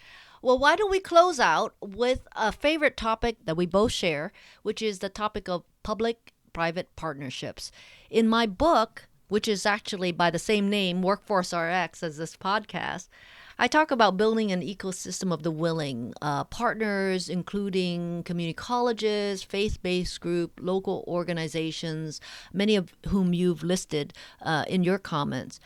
Well, 0.42 0.60
why 0.60 0.76
don't 0.76 0.92
we 0.92 1.00
close 1.00 1.40
out 1.40 1.74
with 1.82 2.28
a 2.36 2.52
favorite 2.52 2.98
topic 2.98 3.38
that 3.46 3.58
we 3.58 3.66
both 3.66 3.92
share, 3.92 4.32
which 4.62 4.80
is 4.82 5.00
the 5.00 5.10
topic 5.10 5.50
of 5.50 5.64
public 5.82 6.34
private 6.54 6.96
partnerships. 6.96 7.72
In 8.10 8.28
my 8.28 8.46
book, 8.46 9.08
which 9.28 9.48
is 9.48 9.66
actually 9.66 10.12
by 10.12 10.30
the 10.30 10.40
same 10.40 10.70
name, 10.70 11.02
Workforce 11.02 11.52
RX, 11.52 12.04
as 12.04 12.18
this 12.18 12.38
podcast, 12.38 13.10
I 13.58 13.68
talk 13.70 13.90
about 13.90 14.18
building 14.18 14.52
an 14.52 14.62
ecosystem 14.62 15.32
of 15.32 15.44
the 15.44 15.52
willing, 15.52 16.14
uh, 16.22 16.44
partners 16.44 17.30
including 17.30 18.24
community 18.24 18.54
colleges, 18.54 19.44
faith 19.44 19.82
based 19.82 20.20
group, 20.20 20.60
local 20.62 21.06
organizations, 21.08 22.20
many 22.52 22.76
of 22.76 22.94
whom 23.08 23.34
you've 23.34 23.64
listed 23.64 24.14
uh, 24.42 24.66
in 24.68 24.84
your 24.84 25.00
comments. 25.00 25.62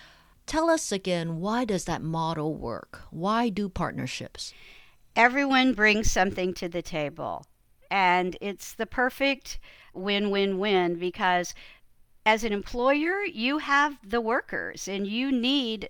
Tell 0.46 0.70
us 0.70 0.92
again, 0.92 1.40
why 1.40 1.66
does 1.66 1.86
that 1.86 2.04
model 2.04 2.54
work? 2.56 3.02
Why 3.10 3.50
do 3.50 3.68
partnerships? 3.70 4.54
Everyone 5.16 5.74
brings 5.74 6.12
something 6.12 6.54
to 6.56 6.70
the 6.70 6.84
table, 6.84 7.46
and 7.90 8.38
it's 8.40 8.74
the 8.74 8.86
perfect 8.86 9.60
win 9.96 10.30
win 10.30 10.60
win 10.60 10.96
because 11.00 11.56
as 12.24 12.44
an 12.44 12.54
employer, 12.54 13.24
you 13.24 13.58
have 13.58 13.98
the 14.08 14.22
workers 14.22 14.88
and 14.88 15.08
you 15.08 15.32
need 15.32 15.90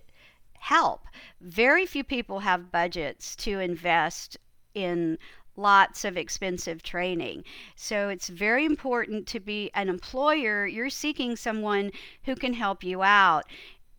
help. 0.60 1.06
Very 1.40 1.86
few 1.86 2.04
people 2.04 2.40
have 2.40 2.70
budgets 2.70 3.34
to 3.36 3.58
invest 3.58 4.36
in 4.74 5.18
lots 5.56 6.04
of 6.04 6.16
expensive 6.16 6.82
training. 6.82 7.44
So 7.76 8.08
it's 8.08 8.28
very 8.28 8.64
important 8.64 9.26
to 9.28 9.40
be 9.40 9.70
an 9.74 9.88
employer. 9.88 10.66
You're 10.66 10.90
seeking 10.90 11.34
someone 11.34 11.90
who 12.24 12.36
can 12.36 12.54
help 12.54 12.84
you 12.84 13.02
out 13.02 13.46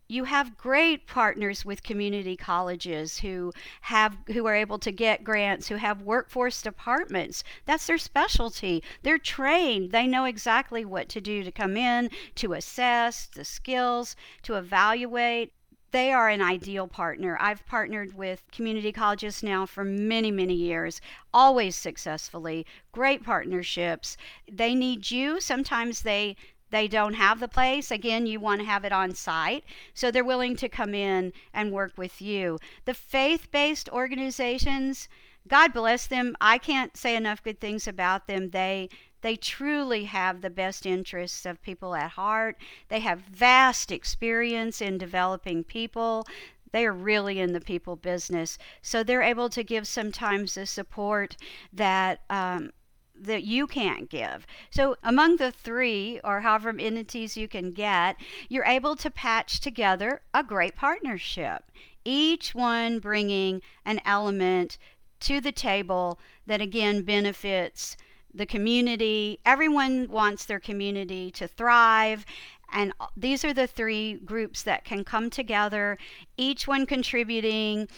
you 0.08 0.24
have 0.24 0.58
great 0.58 1.06
partners 1.06 1.64
with 1.64 1.82
community 1.82 2.36
colleges 2.36 3.20
who 3.20 3.50
have 3.80 4.14
who 4.26 4.46
are 4.46 4.54
able 4.54 4.78
to 4.78 4.92
get 4.92 5.24
grants 5.24 5.68
who 5.68 5.76
have 5.76 6.02
workforce 6.02 6.60
departments 6.60 7.42
that's 7.64 7.86
their 7.86 7.96
specialty 7.96 8.82
they're 9.02 9.16
trained 9.16 9.90
they 9.90 10.06
know 10.06 10.26
exactly 10.26 10.84
what 10.84 11.08
to 11.08 11.18
do 11.18 11.42
to 11.42 11.50
come 11.50 11.78
in 11.78 12.10
to 12.34 12.52
assess 12.52 13.26
the 13.34 13.44
skills 13.44 14.14
to 14.42 14.54
evaluate 14.54 15.54
they 15.92 16.12
are 16.12 16.28
an 16.28 16.42
ideal 16.42 16.88
partner. 16.88 17.36
I've 17.40 17.64
partnered 17.66 18.14
with 18.14 18.42
community 18.50 18.92
colleges 18.92 19.42
now 19.42 19.66
for 19.66 19.84
many, 19.84 20.30
many 20.30 20.54
years, 20.54 21.00
always 21.32 21.76
successfully. 21.76 22.66
Great 22.92 23.22
partnerships. 23.22 24.16
They 24.50 24.74
need 24.74 25.10
you. 25.10 25.40
Sometimes 25.40 26.00
they 26.02 26.36
they 26.70 26.88
don't 26.88 27.12
have 27.14 27.38
the 27.38 27.48
place 27.48 27.90
again 27.90 28.26
you 28.26 28.40
want 28.40 28.60
to 28.60 28.66
have 28.66 28.82
it 28.82 28.92
on 28.92 29.14
site 29.14 29.62
so 29.92 30.10
they're 30.10 30.24
willing 30.24 30.56
to 30.56 30.70
come 30.70 30.94
in 30.94 31.30
and 31.52 31.70
work 31.70 31.92
with 31.98 32.22
you 32.22 32.58
the 32.86 32.94
faith-based 32.94 33.90
organizations 33.90 35.06
god 35.46 35.72
bless 35.74 36.06
them 36.06 36.34
i 36.40 36.56
can't 36.56 36.96
say 36.96 37.14
enough 37.14 37.42
good 37.42 37.60
things 37.60 37.86
about 37.86 38.26
them 38.26 38.50
they 38.50 38.88
they 39.22 39.36
truly 39.36 40.04
have 40.04 40.40
the 40.40 40.50
best 40.50 40.84
interests 40.84 41.46
of 41.46 41.62
people 41.62 41.94
at 41.94 42.10
heart. 42.12 42.56
They 42.88 43.00
have 43.00 43.20
vast 43.20 43.90
experience 43.90 44.80
in 44.82 44.98
developing 44.98 45.64
people. 45.64 46.26
They 46.72 46.84
are 46.86 46.92
really 46.92 47.38
in 47.38 47.52
the 47.52 47.60
people 47.60 47.96
business. 47.96 48.58
So 48.82 49.02
they're 49.02 49.22
able 49.22 49.48
to 49.50 49.62
give 49.62 49.86
sometimes 49.86 50.54
the 50.54 50.66
support 50.66 51.36
that 51.72 52.20
um, 52.28 52.72
that 53.14 53.44
you 53.44 53.66
can't 53.66 54.10
give. 54.10 54.46
So, 54.70 54.96
among 55.02 55.36
the 55.36 55.52
three, 55.52 56.18
or 56.24 56.40
however 56.40 56.72
many 56.72 56.86
entities 56.86 57.36
you 57.36 57.46
can 57.46 57.70
get, 57.72 58.16
you're 58.48 58.64
able 58.64 58.96
to 58.96 59.10
patch 59.10 59.60
together 59.60 60.22
a 60.34 60.42
great 60.42 60.74
partnership, 60.74 61.70
each 62.04 62.54
one 62.54 62.98
bringing 62.98 63.62
an 63.84 64.00
element 64.04 64.78
to 65.20 65.40
the 65.40 65.52
table 65.52 66.18
that 66.46 66.60
again 66.60 67.02
benefits 67.02 67.96
the 68.34 68.46
community. 68.46 69.38
Everyone 69.44 70.08
wants 70.08 70.44
their 70.44 70.60
community 70.60 71.30
to 71.32 71.46
thrive. 71.46 72.24
And 72.72 72.92
these 73.16 73.44
are 73.44 73.52
the 73.52 73.66
three 73.66 74.14
groups 74.14 74.62
that 74.62 74.84
can 74.84 75.04
come 75.04 75.28
together, 75.28 75.98
each 76.36 76.66
one 76.66 76.86
contributing, 76.86 77.88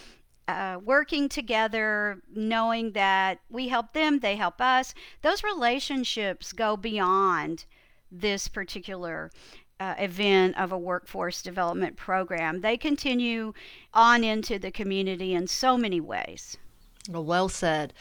uh, 0.47 0.79
working 0.83 1.29
together, 1.29 2.21
knowing 2.33 2.91
that 2.91 3.39
we 3.49 3.69
help 3.69 3.93
them, 3.93 4.19
they 4.19 4.35
help 4.35 4.61
us. 4.61 4.93
Those 5.21 5.43
relationships 5.43 6.53
go 6.53 6.77
beyond 6.77 7.65
this 8.11 8.47
particular 8.47 9.31
uh, 9.79 9.95
event 9.97 10.57
of 10.57 10.71
a 10.71 10.77
workforce 10.77 11.41
development 11.41 11.97
program. 11.97 12.61
They 12.61 12.77
continue 12.77 13.53
on 13.93 14.23
into 14.23 14.59
the 14.59 14.71
community 14.71 15.33
in 15.33 15.47
so 15.47 15.77
many 15.77 15.99
ways. 15.99 16.57
Well, 17.09 17.25
well 17.25 17.49
said. 17.49 17.93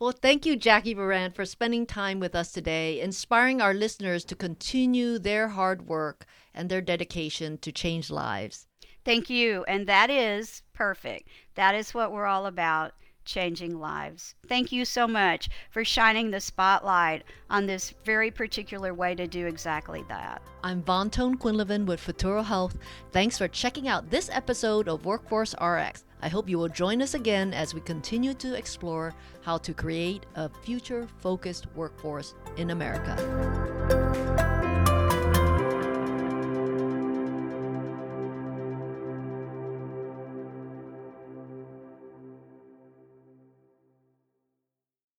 Well, 0.00 0.12
thank 0.12 0.46
you, 0.46 0.56
Jackie 0.56 0.94
Moran, 0.94 1.32
for 1.32 1.44
spending 1.44 1.84
time 1.84 2.20
with 2.20 2.34
us 2.34 2.52
today, 2.52 3.02
inspiring 3.02 3.60
our 3.60 3.74
listeners 3.74 4.24
to 4.24 4.34
continue 4.34 5.18
their 5.18 5.48
hard 5.48 5.86
work 5.86 6.24
and 6.54 6.70
their 6.70 6.80
dedication 6.80 7.58
to 7.58 7.70
change 7.70 8.10
lives. 8.10 8.66
Thank 9.04 9.28
you. 9.28 9.62
And 9.68 9.86
that 9.88 10.08
is 10.08 10.62
perfect. 10.72 11.28
That 11.54 11.74
is 11.74 11.92
what 11.92 12.12
we're 12.12 12.24
all 12.24 12.46
about 12.46 12.94
changing 13.30 13.78
lives. 13.78 14.34
Thank 14.48 14.72
you 14.72 14.84
so 14.84 15.06
much 15.06 15.48
for 15.70 15.84
shining 15.84 16.30
the 16.30 16.40
spotlight 16.40 17.24
on 17.48 17.66
this 17.66 17.94
very 18.04 18.30
particular 18.30 18.92
way 18.92 19.14
to 19.14 19.26
do 19.26 19.46
exactly 19.46 20.04
that. 20.08 20.42
I'm 20.64 20.82
Van 20.82 21.08
Ton-Quinlivan 21.08 21.86
with 21.86 22.00
Futuro 22.00 22.42
Health. 22.42 22.76
Thanks 23.12 23.38
for 23.38 23.48
checking 23.48 23.88
out 23.88 24.10
this 24.10 24.28
episode 24.30 24.88
of 24.88 25.06
Workforce 25.06 25.54
RX. 25.60 26.04
I 26.22 26.28
hope 26.28 26.48
you 26.48 26.58
will 26.58 26.68
join 26.68 27.00
us 27.00 27.14
again 27.14 27.54
as 27.54 27.72
we 27.72 27.80
continue 27.80 28.34
to 28.34 28.54
explore 28.54 29.14
how 29.42 29.56
to 29.58 29.72
create 29.72 30.26
a 30.34 30.48
future 30.48 31.08
focused 31.20 31.66
workforce 31.74 32.34
in 32.56 32.70
America. 32.70 34.49